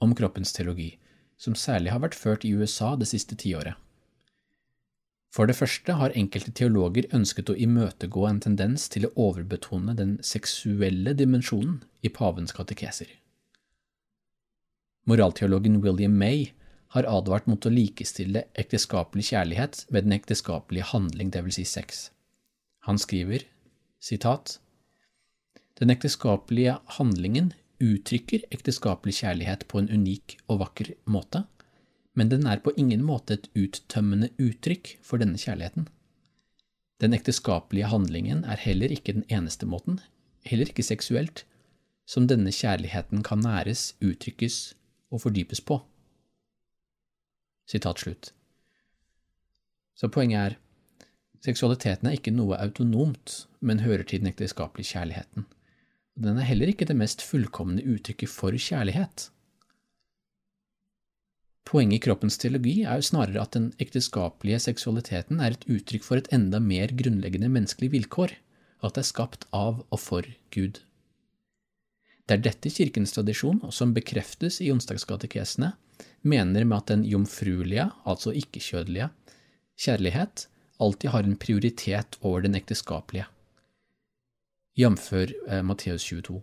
om 0.00 0.14
kroppens 0.14 0.52
teologi, 0.52 0.98
som 1.36 1.54
særlig 1.54 1.92
har 1.92 2.00
vært 2.00 2.16
ført 2.16 2.44
i 2.44 2.54
USA 2.54 2.96
det 2.96 3.10
siste 3.10 3.36
tiåret. 3.36 3.76
For 5.30 5.46
det 5.46 5.54
første 5.54 5.94
har 5.94 6.14
enkelte 6.18 6.50
teologer 6.58 7.06
ønsket 7.14 7.52
å 7.52 7.54
imøtegå 7.54 8.24
en 8.26 8.40
tendens 8.42 8.88
til 8.90 9.06
å 9.06 9.12
overbetone 9.28 9.94
den 9.98 10.16
seksuelle 10.26 11.14
dimensjonen 11.14 11.84
i 12.02 12.10
pavens 12.10 12.54
katekeser. 12.56 13.06
Moralteologen 15.06 15.78
William 15.84 16.16
May 16.18 16.50
har 16.94 17.06
advart 17.06 17.46
mot 17.46 17.66
å 17.66 17.70
likestille 17.70 18.42
ekteskapelig 18.58 19.28
kjærlighet 19.30 19.84
med 19.94 20.06
den 20.06 20.16
ekteskapelige 20.18 20.90
handling, 20.90 21.30
dvs. 21.30 21.60
Si 21.60 21.64
sex. 21.64 22.02
Han 22.88 22.98
skriver, 22.98 23.46
sitat, 24.02 24.58
Den 25.80 25.88
ekteskapelige 25.94 26.74
handlingen 26.98 27.54
uttrykker 27.80 28.42
ekteskapelig 28.52 29.14
kjærlighet 29.22 29.62
på 29.70 29.80
en 29.80 29.88
unik 29.88 30.34
og 30.50 30.58
vakker 30.60 30.90
måte, 31.08 31.46
men 32.20 32.28
den 32.28 32.44
er 32.44 32.60
på 32.60 32.74
ingen 32.76 33.00
måte 33.00 33.38
et 33.38 33.46
uttømmende 33.56 34.28
uttrykk 34.36 34.98
for 35.00 35.22
denne 35.22 35.40
kjærligheten. 35.40 35.86
Den 37.00 37.16
ekteskapelige 37.16 37.88
handlingen 37.88 38.42
er 38.44 38.60
heller 38.60 38.92
ikke 38.92 39.14
den 39.16 39.24
eneste 39.32 39.64
måten, 39.64 40.02
heller 40.44 40.68
ikke 40.68 40.84
seksuelt, 40.84 41.46
som 42.04 42.26
denne 42.28 42.52
kjærligheten 42.52 43.24
kan 43.24 43.40
næres, 43.40 43.94
uttrykkes 44.04 44.74
og 45.08 45.22
fordypes 45.24 45.64
på. 45.64 45.80
Sitat 47.64 48.04
slutt. 48.04 48.34
Så 49.96 50.12
poenget 50.12 50.42
er, 50.42 50.60
seksualiteten 51.40 52.10
er 52.10 52.20
ikke 52.20 52.36
noe 52.36 52.60
autonomt, 52.60 53.46
men 53.64 53.80
hører 53.80 54.04
til 54.04 54.20
den 54.20 54.28
ekteskapelige 54.34 54.92
kjærligheten. 54.92 55.48
Den 56.20 56.36
er 56.36 56.52
heller 56.52 56.68
ikke 56.68 56.84
det 56.84 57.00
mest 57.00 57.24
fullkomne 57.24 57.80
uttrykket 57.80 58.28
for 58.28 58.52
kjærlighet. 58.52 59.30
Poenget 61.70 62.00
i 62.00 62.02
kroppens 62.02 62.34
teologi 62.42 62.80
er 62.82 62.98
jo 62.98 63.06
snarere 63.06 63.44
at 63.44 63.54
den 63.54 63.68
ekteskapelige 63.78 64.58
seksualiteten 64.64 65.38
er 65.38 65.54
et 65.54 65.66
uttrykk 65.70 66.02
for 66.02 66.18
et 66.18 66.30
enda 66.34 66.58
mer 66.58 66.90
grunnleggende 66.98 67.50
menneskelig 67.52 67.92
vilkår, 67.92 68.32
og 68.82 68.88
at 68.88 68.96
det 68.96 69.04
er 69.04 69.10
skapt 69.12 69.46
av 69.54 69.84
og 69.86 70.00
for 70.02 70.26
Gud. 70.50 70.80
Det 72.26 72.36
er 72.38 72.42
dette 72.42 72.72
kirkens 72.74 73.14
tradisjon, 73.14 73.62
som 73.70 73.94
bekreftes 73.94 74.58
i 74.64 74.72
onsdagskatekesene, 74.74 75.72
mener 76.26 76.66
med 76.66 76.76
at 76.76 76.90
den 76.90 77.04
jomfruelige, 77.06 77.86
altså 78.02 78.34
ikke-kjødelige, 78.34 79.12
kjærlighet 79.78 80.48
alltid 80.82 81.14
har 81.14 81.28
en 81.28 81.38
prioritet 81.38 82.18
over 82.20 82.42
den 82.42 82.58
ekteskapelige, 82.58 83.28
jf. 84.74 85.12
Eh, 85.12 85.62
Matteus 85.62 86.02
22. 86.02 86.40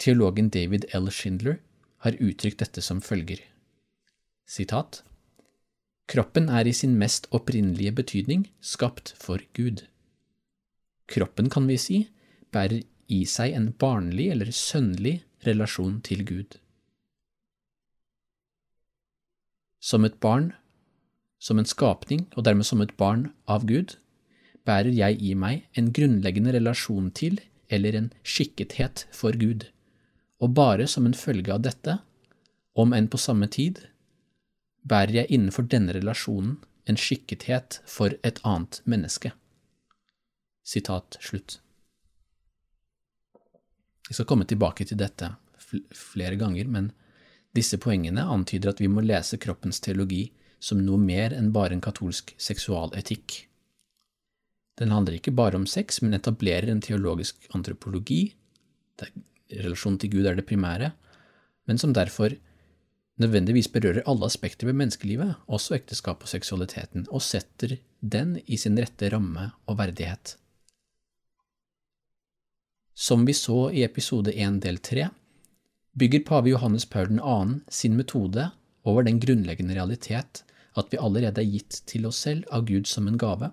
Teologen 0.00 0.48
David 0.52 0.88
L. 0.92 1.08
Schindler 1.08 1.60
har 2.04 2.16
uttrykt 2.20 2.60
dette 2.62 2.82
som 2.84 3.00
følger. 3.04 3.42
Sitat. 4.48 5.02
Kroppen 6.10 6.48
er 6.50 6.66
i 6.66 6.74
sin 6.74 6.96
mest 6.98 7.28
opprinnelige 7.30 7.92
betydning 8.00 8.48
skapt 8.60 9.12
for 9.20 9.42
Gud. 9.54 9.84
Kroppen, 11.10 11.50
kan 11.50 11.68
vi 11.68 11.76
si, 11.78 11.98
bærer 12.50 12.82
i 13.10 13.24
seg 13.26 13.54
en 13.54 13.70
barnlig 13.72 14.30
eller 14.32 14.50
sønnlig 14.54 15.20
relasjon 15.46 16.00
til 16.06 16.24
Gud. 16.26 16.58
Som 19.80 20.04
et 20.04 20.18
barn, 20.20 20.52
som 21.40 21.58
en 21.58 21.68
skapning, 21.68 22.26
og 22.36 22.44
dermed 22.44 22.68
som 22.68 22.82
et 22.84 22.96
barn 23.00 23.30
av 23.48 23.66
Gud, 23.66 23.96
bærer 24.66 24.92
jeg 24.92 25.22
i 25.24 25.34
meg 25.34 25.66
en 25.78 25.92
grunnleggende 25.94 26.52
relasjon 26.58 27.10
til 27.16 27.40
eller 27.70 27.96
en 27.96 28.10
skikkethet 28.26 29.06
for 29.14 29.36
Gud 29.38 29.70
og 30.40 30.54
bare 30.56 30.86
som 30.88 31.06
en 31.06 31.16
følge 31.16 31.52
av 31.52 31.62
dette, 31.64 31.98
om 32.72 32.94
enn 32.96 33.08
på 33.12 33.20
samme 33.20 33.48
tid, 33.52 33.82
bærer 34.82 35.20
jeg 35.20 35.36
innenfor 35.36 35.66
denne 35.68 35.92
relasjonen 35.96 36.56
en 36.88 36.98
skikkethet 36.98 37.80
for 37.88 38.16
et 38.26 38.40
annet 38.46 38.80
menneske. 38.88 39.34
Sitat 40.64 41.18
slutt. 41.20 41.58
Jeg 44.08 44.16
skal 44.16 44.26
komme 44.26 44.48
tilbake 44.48 44.86
til 44.88 44.98
dette 44.98 45.34
flere 45.94 46.38
ganger, 46.40 46.66
men 46.66 46.90
disse 47.54 47.78
poengene 47.82 48.24
antyder 48.24 48.72
at 48.72 48.80
vi 48.82 48.88
må 48.90 49.04
lese 49.04 49.38
kroppens 49.42 49.82
teologi 49.84 50.30
som 50.60 50.80
noe 50.84 50.98
mer 51.00 51.34
enn 51.36 51.52
bare 51.54 51.76
en 51.76 51.84
katolsk 51.84 52.34
seksualetikk. 52.40 53.44
Den 54.80 54.94
handler 54.94 55.18
ikke 55.18 55.34
bare 55.36 55.58
om 55.60 55.66
sex, 55.68 56.00
men 56.02 56.16
etablerer 56.16 56.70
en 56.72 56.82
teologisk 56.84 57.46
antropologi, 57.56 58.32
relasjonen 59.50 59.98
til 60.00 60.12
Gud 60.14 60.28
er 60.28 60.38
det 60.38 60.46
primære, 60.48 60.92
men 61.68 61.78
som 61.78 61.94
derfor 61.94 62.34
nødvendigvis 63.20 63.68
berører 63.68 64.06
alle 64.08 64.26
aspekter 64.26 64.66
ved 64.68 64.78
menneskelivet, 64.80 65.34
også 65.46 65.76
ekteskap 65.76 66.22
og 66.24 66.30
seksualiteten, 66.30 67.06
og 67.10 67.22
setter 67.22 67.76
den 68.00 68.38
i 68.46 68.56
sin 68.56 68.78
rette 68.80 69.10
ramme 69.12 69.50
og 69.66 69.78
verdighet. 69.78 70.36
Som 72.96 73.26
vi 73.28 73.32
så 73.36 73.70
i 73.72 73.84
episode 73.84 74.32
1 74.32 74.60
del 74.64 74.78
3, 74.78 75.08
bygger 75.98 76.24
pave 76.26 76.52
Johannes 76.52 76.86
Paul 76.86 77.18
2. 77.18 77.60
sin 77.68 77.96
metode 77.96 78.50
over 78.84 79.02
den 79.02 79.20
grunnleggende 79.20 79.74
realitet 79.74 80.44
at 80.78 80.92
vi 80.92 81.00
allerede 81.00 81.42
er 81.42 81.50
gitt 81.50 81.82
til 81.90 82.06
oss 82.06 82.20
selv 82.24 82.46
av 82.52 82.66
Gud 82.68 82.86
som 82.86 83.08
en 83.08 83.18
gave, 83.18 83.50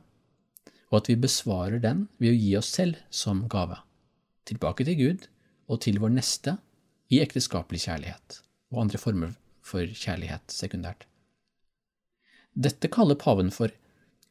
og 0.91 0.99
at 1.01 1.09
vi 1.09 1.17
besvarer 1.19 1.81
den 1.83 2.05
ved 2.21 2.31
å 2.31 2.37
gi 2.37 2.51
oss 2.59 2.69
selv 2.77 2.99
som 3.09 3.47
gave, 3.51 3.79
tilbake 4.47 4.85
til 4.87 4.99
Gud 4.99 5.27
og 5.67 5.81
til 5.83 5.99
vår 6.03 6.13
neste 6.15 6.57
i 7.11 7.21
ekteskapelig 7.23 7.85
kjærlighet 7.85 8.41
og 8.73 8.81
andre 8.85 8.99
former 9.01 9.35
for 9.63 9.83
kjærlighet 9.87 10.51
sekundært. 10.51 11.05
Dette 12.57 12.89
kaller 12.91 13.19
paven 13.19 13.51
for 13.53 13.71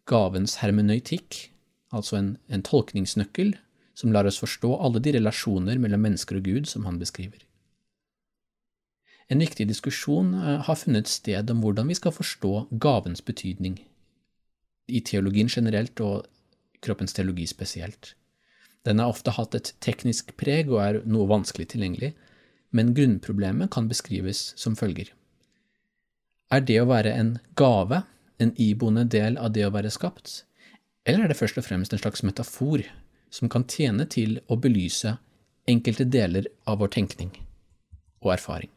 gavens 0.09 0.59
hermenøytikk, 0.63 1.51
altså 1.95 2.19
en, 2.19 2.31
en 2.49 2.65
tolkningsnøkkel 2.67 3.55
som 3.97 4.13
lar 4.13 4.29
oss 4.29 4.41
forstå 4.43 4.75
alle 4.83 5.01
de 5.03 5.15
relasjoner 5.17 5.79
mellom 5.81 6.03
mennesker 6.05 6.41
og 6.41 6.49
Gud 6.49 6.69
som 6.69 6.85
han 6.89 6.99
beskriver. 7.01 7.41
En 9.33 9.43
viktig 9.43 9.67
diskusjon 9.67 10.35
eh, 10.35 10.61
har 10.67 10.79
funnet 10.79 11.11
sted 11.11 11.51
om 11.51 11.63
hvordan 11.65 11.89
vi 11.91 11.97
skal 11.99 12.15
forstå 12.15 12.53
gavens 12.83 13.25
betydning, 13.25 13.81
i 14.87 15.01
teologien 15.03 15.49
generelt 15.51 15.99
og 16.01 16.29
kroppens 16.85 17.17
teologi 17.17 17.47
spesielt. 17.51 18.15
Den 18.87 19.03
har 19.03 19.11
ofte 19.11 19.35
hatt 19.35 19.55
et 19.59 19.73
teknisk 19.83 20.31
preg 20.39 20.71
og 20.71 20.81
er 20.83 21.01
noe 21.11 21.27
vanskelig 21.31 21.73
tilgjengelig, 21.73 22.13
men 22.71 22.93
grunnproblemet 22.95 23.73
kan 23.75 23.89
beskrives 23.91 24.53
som 24.59 24.77
følger. 24.79 25.11
Er 26.55 26.63
det 26.63 26.79
å 26.79 26.87
være 26.87 27.15
en 27.19 27.33
gave 27.59 28.05
en 28.39 28.53
iboende 28.61 29.07
del 29.11 29.39
av 29.43 29.51
det 29.57 29.65
å 29.67 29.73
være 29.75 29.91
skapt, 29.91 30.45
eller 31.07 31.25
er 31.25 31.33
det 31.33 31.39
først 31.39 31.59
og 31.59 31.67
fremst 31.67 31.95
en 31.95 32.03
slags 32.03 32.23
metafor 32.27 32.85
som 33.35 33.51
kan 33.51 33.67
tjene 33.67 34.07
til 34.11 34.39
å 34.47 34.59
belyse 34.61 35.17
enkelte 35.67 36.07
deler 36.07 36.47
av 36.67 36.79
vår 36.83 36.95
tenkning 36.95 37.33
og 38.23 38.37
erfaring? 38.37 38.71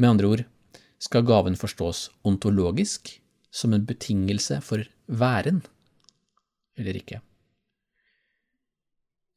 Med 0.00 0.14
andre 0.14 0.30
ord, 0.32 0.46
skal 0.98 1.26
gaven 1.28 1.58
forstås 1.60 2.08
ontologisk, 2.24 3.12
som 3.54 3.74
en 3.76 3.84
betingelse 3.86 4.56
for 4.64 4.82
væren, 5.06 5.60
eller 6.80 6.96
ikke? 6.98 7.20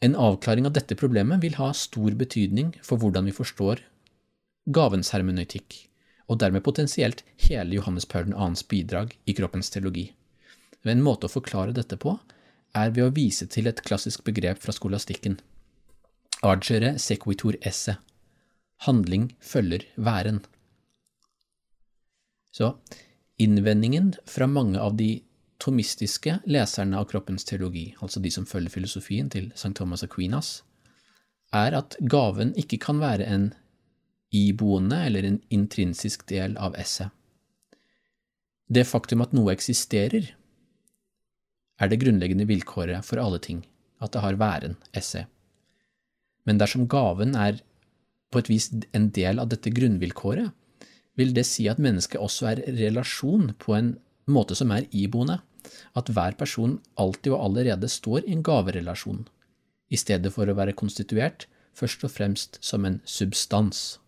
En 0.01 0.15
avklaring 0.15 0.67
av 0.69 0.75
dette 0.77 0.95
problemet 0.95 1.41
vil 1.41 1.55
ha 1.57 1.71
stor 1.73 2.13
betydning 2.17 2.75
for 2.85 3.01
hvordan 3.01 3.25
vi 3.25 3.33
forstår 3.33 3.81
gavens 4.69 5.09
hermenøytikk, 5.15 5.73
og 6.27 6.39
dermed 6.43 6.65
potensielt 6.65 7.23
hele 7.47 7.79
Johannes 7.79 8.05
Paul 8.05 8.29
2.s 8.33 8.65
bidrag 8.69 9.15
i 9.25 9.33
kroppens 9.33 9.71
teologi. 9.73 10.11
Men 10.83 10.99
En 10.99 11.05
måte 11.05 11.27
å 11.27 11.33
forklare 11.33 11.73
dette 11.73 11.97
på 11.97 12.17
er 12.77 12.91
ved 12.91 13.07
å 13.07 13.13
vise 13.15 13.47
til 13.47 13.67
et 13.67 13.81
klassisk 13.81 14.23
begrep 14.27 14.61
fra 14.61 14.75
skolastikken. 14.75 15.39
Agere 16.45 16.97
sequitur 17.01 17.57
esse. 17.61 17.97
Handling 18.85 19.31
følger 19.41 19.87
væren. 19.95 20.43
Så 22.53 22.75
innvendingen 23.41 24.13
fra 24.25 24.45
mange 24.47 24.79
av 24.79 24.97
de 24.97 25.23
tomistiske 25.61 26.39
leserne 26.45 26.97
av 26.99 27.07
kroppens 27.11 27.45
teologi, 27.47 27.91
altså 28.01 28.21
de 28.21 28.31
som 28.33 28.45
følger 28.45 28.73
filosofien 28.73 29.29
til 29.33 29.51
St. 29.55 29.73
Thomas 29.77 30.03
Aquinas, 30.05 30.61
er 31.55 31.77
at 31.77 31.95
gaven 32.11 32.53
ikke 32.59 32.79
kan 32.83 32.99
være 33.01 33.25
en 33.25 33.51
iboende 34.35 34.99
eller 35.07 35.25
en 35.25 35.39
intrinsisk 35.53 36.27
del 36.29 36.57
av 36.59 36.75
esset. 36.79 37.09
Det 38.67 38.83
faktum 38.83 39.23
at 39.23 39.33
noe 39.35 39.53
eksisterer, 39.53 40.33
er 41.77 41.89
det 41.89 42.01
grunnleggende 42.01 42.47
vilkåret 42.49 43.05
for 43.05 43.21
alle 43.21 43.39
ting, 43.39 43.61
at 44.03 44.11
det 44.11 44.23
har 44.23 44.39
væren, 44.39 44.75
esse. 44.97 45.23
Men 46.43 46.59
dersom 46.59 46.87
gaven 46.89 47.35
er 47.37 47.61
på 48.33 48.41
et 48.41 48.49
vis 48.51 48.67
en 48.97 49.07
del 49.15 49.39
av 49.39 49.47
dette 49.51 49.71
grunnvilkåret, 49.71 50.51
vil 51.17 51.33
det 51.33 51.45
si 51.49 51.65
at 51.69 51.79
mennesket 51.81 52.21
også 52.21 52.51
er 52.51 52.63
relasjon 52.77 53.53
på 53.61 53.73
en 53.77 53.95
måte 54.31 54.55
som 54.57 54.71
er 54.75 54.87
iboende, 54.91 55.39
at 55.95 56.09
hver 56.13 56.35
person 56.39 56.77
alltid 56.99 57.33
og 57.33 57.43
allerede 57.49 57.89
står 57.91 58.25
i 58.25 58.35
en 58.35 58.43
gaverelasjon, 58.43 59.25
i 59.89 59.97
stedet 59.99 60.31
for 60.35 60.47
å 60.47 60.55
være 60.57 60.75
konstituert 60.77 61.47
først 61.77 62.03
og 62.03 62.11
fremst 62.11 62.59
som 62.63 62.85
en 62.85 62.99
substans. 63.05 63.99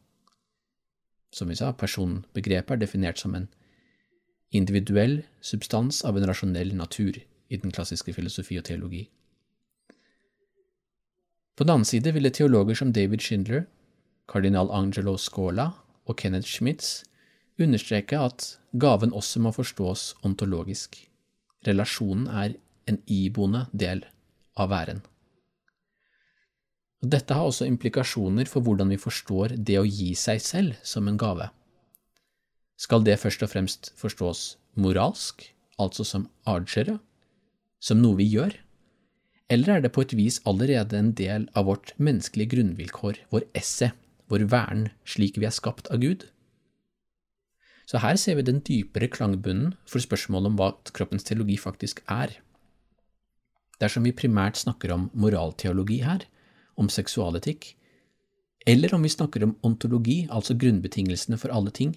Som 1.32 1.52
vi 1.52 1.58
sa, 1.60 1.72
personbegrepet 1.72 2.76
er 2.76 2.82
definert 2.82 3.22
som 3.22 3.36
en 3.38 3.48
individuell 4.56 5.22
substans 5.46 6.02
av 6.06 6.18
en 6.18 6.26
rasjonell 6.26 6.74
natur 6.76 7.20
i 7.50 7.58
den 7.58 7.74
klassiske 7.74 8.14
filosofi 8.16 8.58
og 8.58 8.66
teologi. 8.66 9.04
På 11.56 11.66
den 11.68 11.76
annen 11.76 11.86
side 11.86 12.14
ville 12.16 12.32
teologer 12.34 12.78
som 12.80 12.94
David 12.96 13.22
Schindler, 13.22 13.68
kardinal 14.32 14.72
Angelo 14.72 15.18
Scola 15.18 15.74
og 16.08 16.18
Kenneth 16.18 16.48
Schmitz 16.48 17.04
understreke 17.66 18.20
at 18.20 18.46
gaven 18.80 19.14
også 19.16 19.42
må 19.44 19.52
forstås 19.56 20.14
ontologisk. 20.28 20.98
Relasjonen 21.68 22.28
er 22.28 22.56
en 22.90 23.00
iboende 23.08 23.66
del 23.72 24.06
av 24.60 24.72
væren. 24.72 25.02
Dette 27.00 27.36
har 27.36 27.48
også 27.48 27.68
implikasjoner 27.70 28.50
for 28.52 28.64
hvordan 28.66 28.92
vi 28.92 29.00
forstår 29.00 29.56
det 29.56 29.78
å 29.80 29.88
gi 29.88 30.12
seg 30.20 30.42
selv 30.44 30.80
som 30.84 31.08
en 31.08 31.20
gave. 31.20 31.48
Skal 32.80 33.04
det 33.04 33.20
først 33.20 33.44
og 33.44 33.52
fremst 33.52 33.92
forstås 34.00 34.42
moralsk, 34.80 35.46
altså 35.80 36.04
som 36.08 36.28
argere, 36.48 36.98
som 37.80 38.02
noe 38.04 38.20
vi 38.20 38.28
gjør, 38.28 38.56
eller 39.50 39.78
er 39.78 39.84
det 39.84 39.94
på 39.96 40.04
et 40.06 40.14
vis 40.14 40.42
allerede 40.48 40.98
en 41.00 41.14
del 41.18 41.48
av 41.58 41.66
vårt 41.72 41.96
menneskelige 41.98 42.54
grunnvilkår, 42.54 43.24
vår 43.34 43.48
esse, 43.58 43.92
vår 44.30 44.46
vern, 44.52 44.90
slik 45.08 45.40
vi 45.40 45.48
er 45.50 45.56
skapt 45.56 45.90
av 45.90 46.04
Gud? 46.04 46.28
Så 47.90 47.98
her 48.04 48.20
ser 48.22 48.38
vi 48.38 48.46
den 48.46 48.60
dypere 48.62 49.10
klangbunnen 49.10 49.74
for 49.90 50.04
spørsmålet 50.04 50.52
om 50.52 50.58
hva 50.60 50.70
kroppens 50.94 51.26
teologi 51.26 51.56
faktisk 51.58 52.04
er. 52.06 52.36
Dersom 53.82 54.06
vi 54.06 54.14
primært 54.14 54.60
snakker 54.62 54.94
om 54.94 55.08
moralteologi 55.18 56.04
her, 56.06 56.28
om 56.78 56.92
seksualetikk, 56.94 57.72
eller 58.70 58.94
om 58.94 59.02
vi 59.02 59.10
snakker 59.10 59.46
om 59.48 59.56
ontologi, 59.66 60.28
altså 60.30 60.54
grunnbetingelsene 60.60 61.40
for 61.42 61.50
alle 61.56 61.74
ting, 61.74 61.96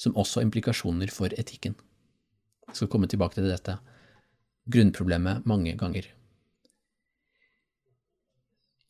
som 0.00 0.16
også 0.16 0.40
har 0.40 0.46
implikasjoner 0.46 1.12
for 1.12 1.34
etikken. 1.36 1.76
Jeg 2.70 2.78
skal 2.80 2.90
komme 2.92 3.10
tilbake 3.10 3.36
til 3.36 3.50
dette 3.50 3.76
grunnproblemet 4.72 5.44
mange 5.46 5.76
ganger. 5.78 6.08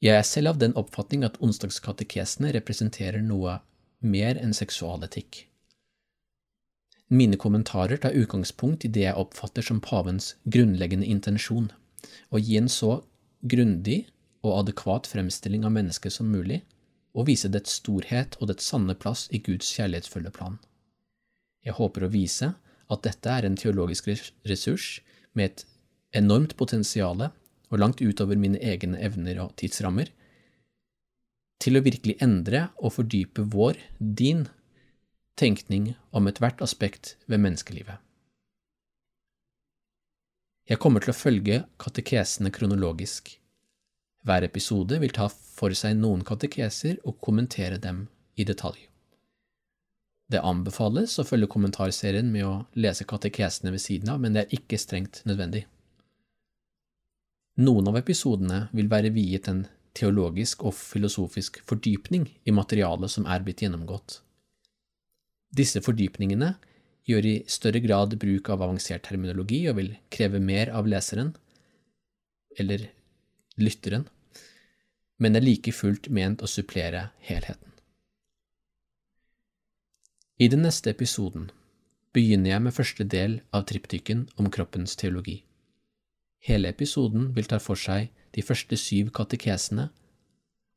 Jeg 0.04 0.14
er 0.20 0.28
selv 0.28 0.54
av 0.54 0.62
den 0.62 0.76
oppfatning 0.78 1.24
at 1.26 1.40
onsdagskatekesene 1.42 2.52
representerer 2.54 3.24
noe 3.24 3.58
mer 4.04 4.38
enn 4.38 4.54
seksualetikk. 4.56 5.46
Mine 7.08 7.36
kommentarer 7.36 7.96
tar 8.02 8.16
utgangspunkt 8.18 8.84
i 8.84 8.90
det 8.90 9.04
jeg 9.04 9.18
oppfatter 9.20 9.62
som 9.62 9.78
pavens 9.80 10.32
grunnleggende 10.44 11.06
intensjon, 11.06 11.68
å 12.34 12.40
gi 12.42 12.56
en 12.58 12.70
så 12.70 13.04
grundig 13.46 14.06
og 14.42 14.56
adekvat 14.64 15.06
fremstilling 15.06 15.64
av 15.66 15.74
mennesket 15.76 16.16
som 16.16 16.30
mulig, 16.30 16.64
og 17.16 17.28
vise 17.30 17.48
dets 17.48 17.78
storhet 17.78 18.36
og 18.40 18.50
dets 18.50 18.66
sanne 18.66 18.96
plass 18.98 19.26
i 19.30 19.38
Guds 19.38 19.70
kjærlighetsfulle 19.76 20.32
plan. 20.34 20.58
Jeg 21.64 21.78
håper 21.78 22.04
å 22.04 22.12
vise 22.12 22.52
at 22.92 23.06
dette 23.06 23.30
er 23.30 23.46
en 23.46 23.56
teologisk 23.58 24.10
ressurs 24.46 25.00
med 25.32 25.50
et 25.50 25.64
enormt 26.18 26.56
potensial 26.58 27.22
og 27.22 27.80
langt 27.80 28.02
utover 28.02 28.38
mine 28.38 28.60
egne 28.62 28.98
evner 29.02 29.40
og 29.46 29.54
tidsrammer, 29.58 30.10
til 31.62 31.78
å 31.78 31.84
virkelig 31.86 32.18
endre 32.22 32.66
og 32.76 32.98
fordype 32.98 33.46
vår, 33.54 33.78
din, 33.98 34.44
tenkning 35.36 35.94
om 36.16 36.26
ethvert 36.26 36.62
aspekt 36.64 37.16
ved 37.26 37.42
menneskelivet. 37.44 38.00
Jeg 40.66 40.80
kommer 40.82 41.04
til 41.04 41.12
å 41.12 41.16
følge 41.16 41.60
katekesene 41.78 42.50
kronologisk. 42.50 43.36
Hver 44.26 44.42
episode 44.48 44.98
vil 44.98 45.12
ta 45.14 45.28
for 45.30 45.76
seg 45.78 45.94
noen 46.00 46.24
katekeser 46.26 46.98
og 47.06 47.20
kommentere 47.22 47.78
dem 47.78 48.08
i 48.34 48.48
detalj. 48.48 48.80
Det 50.26 50.42
anbefales 50.42 51.14
å 51.22 51.26
følge 51.28 51.46
kommentarserien 51.52 52.32
med 52.32 52.42
å 52.48 52.54
lese 52.74 53.06
katekesene 53.06 53.70
ved 53.70 53.84
siden 53.84 54.10
av, 54.10 54.18
men 54.18 54.34
det 54.34 54.42
er 54.42 54.58
ikke 54.58 54.80
strengt 54.82 55.22
nødvendig. 55.28 55.62
Noen 57.62 57.86
av 57.92 58.00
episodene 58.00 58.66
vil 58.74 58.90
være 58.90 59.14
viet 59.14 59.46
en 59.52 59.62
teologisk 59.96 60.66
og 60.66 60.74
filosofisk 60.76 61.62
fordypning 61.68 62.26
i 62.44 62.52
materialet 62.52 63.12
som 63.12 63.28
er 63.30 63.46
blitt 63.46 63.62
gjennomgått. 63.62 64.18
Disse 65.56 65.80
fordypningene 65.80 66.54
gjør 67.08 67.28
i 67.30 67.34
større 67.50 67.80
grad 67.84 68.16
bruk 68.20 68.50
av 68.52 68.64
avansert 68.66 69.06
terminologi 69.06 69.62
og 69.70 69.78
vil 69.78 69.92
kreve 70.12 70.40
mer 70.42 70.72
av 70.74 70.88
leseren, 70.90 71.32
eller 72.58 72.88
lytteren, 73.60 74.06
men 75.22 75.36
er 75.36 75.44
like 75.44 75.72
fullt 75.72 76.10
ment 76.12 76.42
å 76.44 76.50
supplere 76.50 77.10
helheten. 77.28 77.72
I 80.36 80.50
den 80.52 80.66
neste 80.66 80.92
episoden 80.92 81.48
begynner 82.12 82.50
jeg 82.50 82.64
med 82.66 82.76
første 82.76 83.06
del 83.08 83.38
av 83.56 83.64
triptyken 83.70 84.26
om 84.36 84.50
kroppens 84.52 84.96
teologi. 85.00 85.38
Hele 86.44 86.68
episoden 86.68 87.30
vil 87.36 87.48
ta 87.48 87.58
for 87.62 87.80
seg 87.80 88.10
de 88.36 88.44
første 88.44 88.76
syv 88.76 89.14
katekesene 89.16 89.88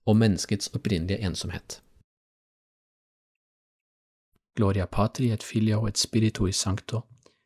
og 0.08 0.18
menneskets 0.18 0.72
opprinnelige 0.78 1.20
ensomhet. 1.28 1.82
Gloria 4.60 4.88
patri 4.88 5.32
et 5.32 5.42
filio 5.42 5.86
et 5.88 5.96
spiritui 5.96 6.52
sancto, 6.52 7.06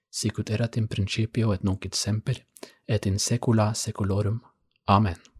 sicut 0.09 0.49
erat 0.49 0.79
in 0.81 0.87
principio 0.87 1.51
et 1.53 1.61
nunc 1.61 1.85
et 1.85 1.93
semper, 1.93 2.39
et 2.87 3.05
in 3.05 3.19
saecula 3.19 3.67
saeculorum. 3.75 4.41
Amen. 4.87 5.32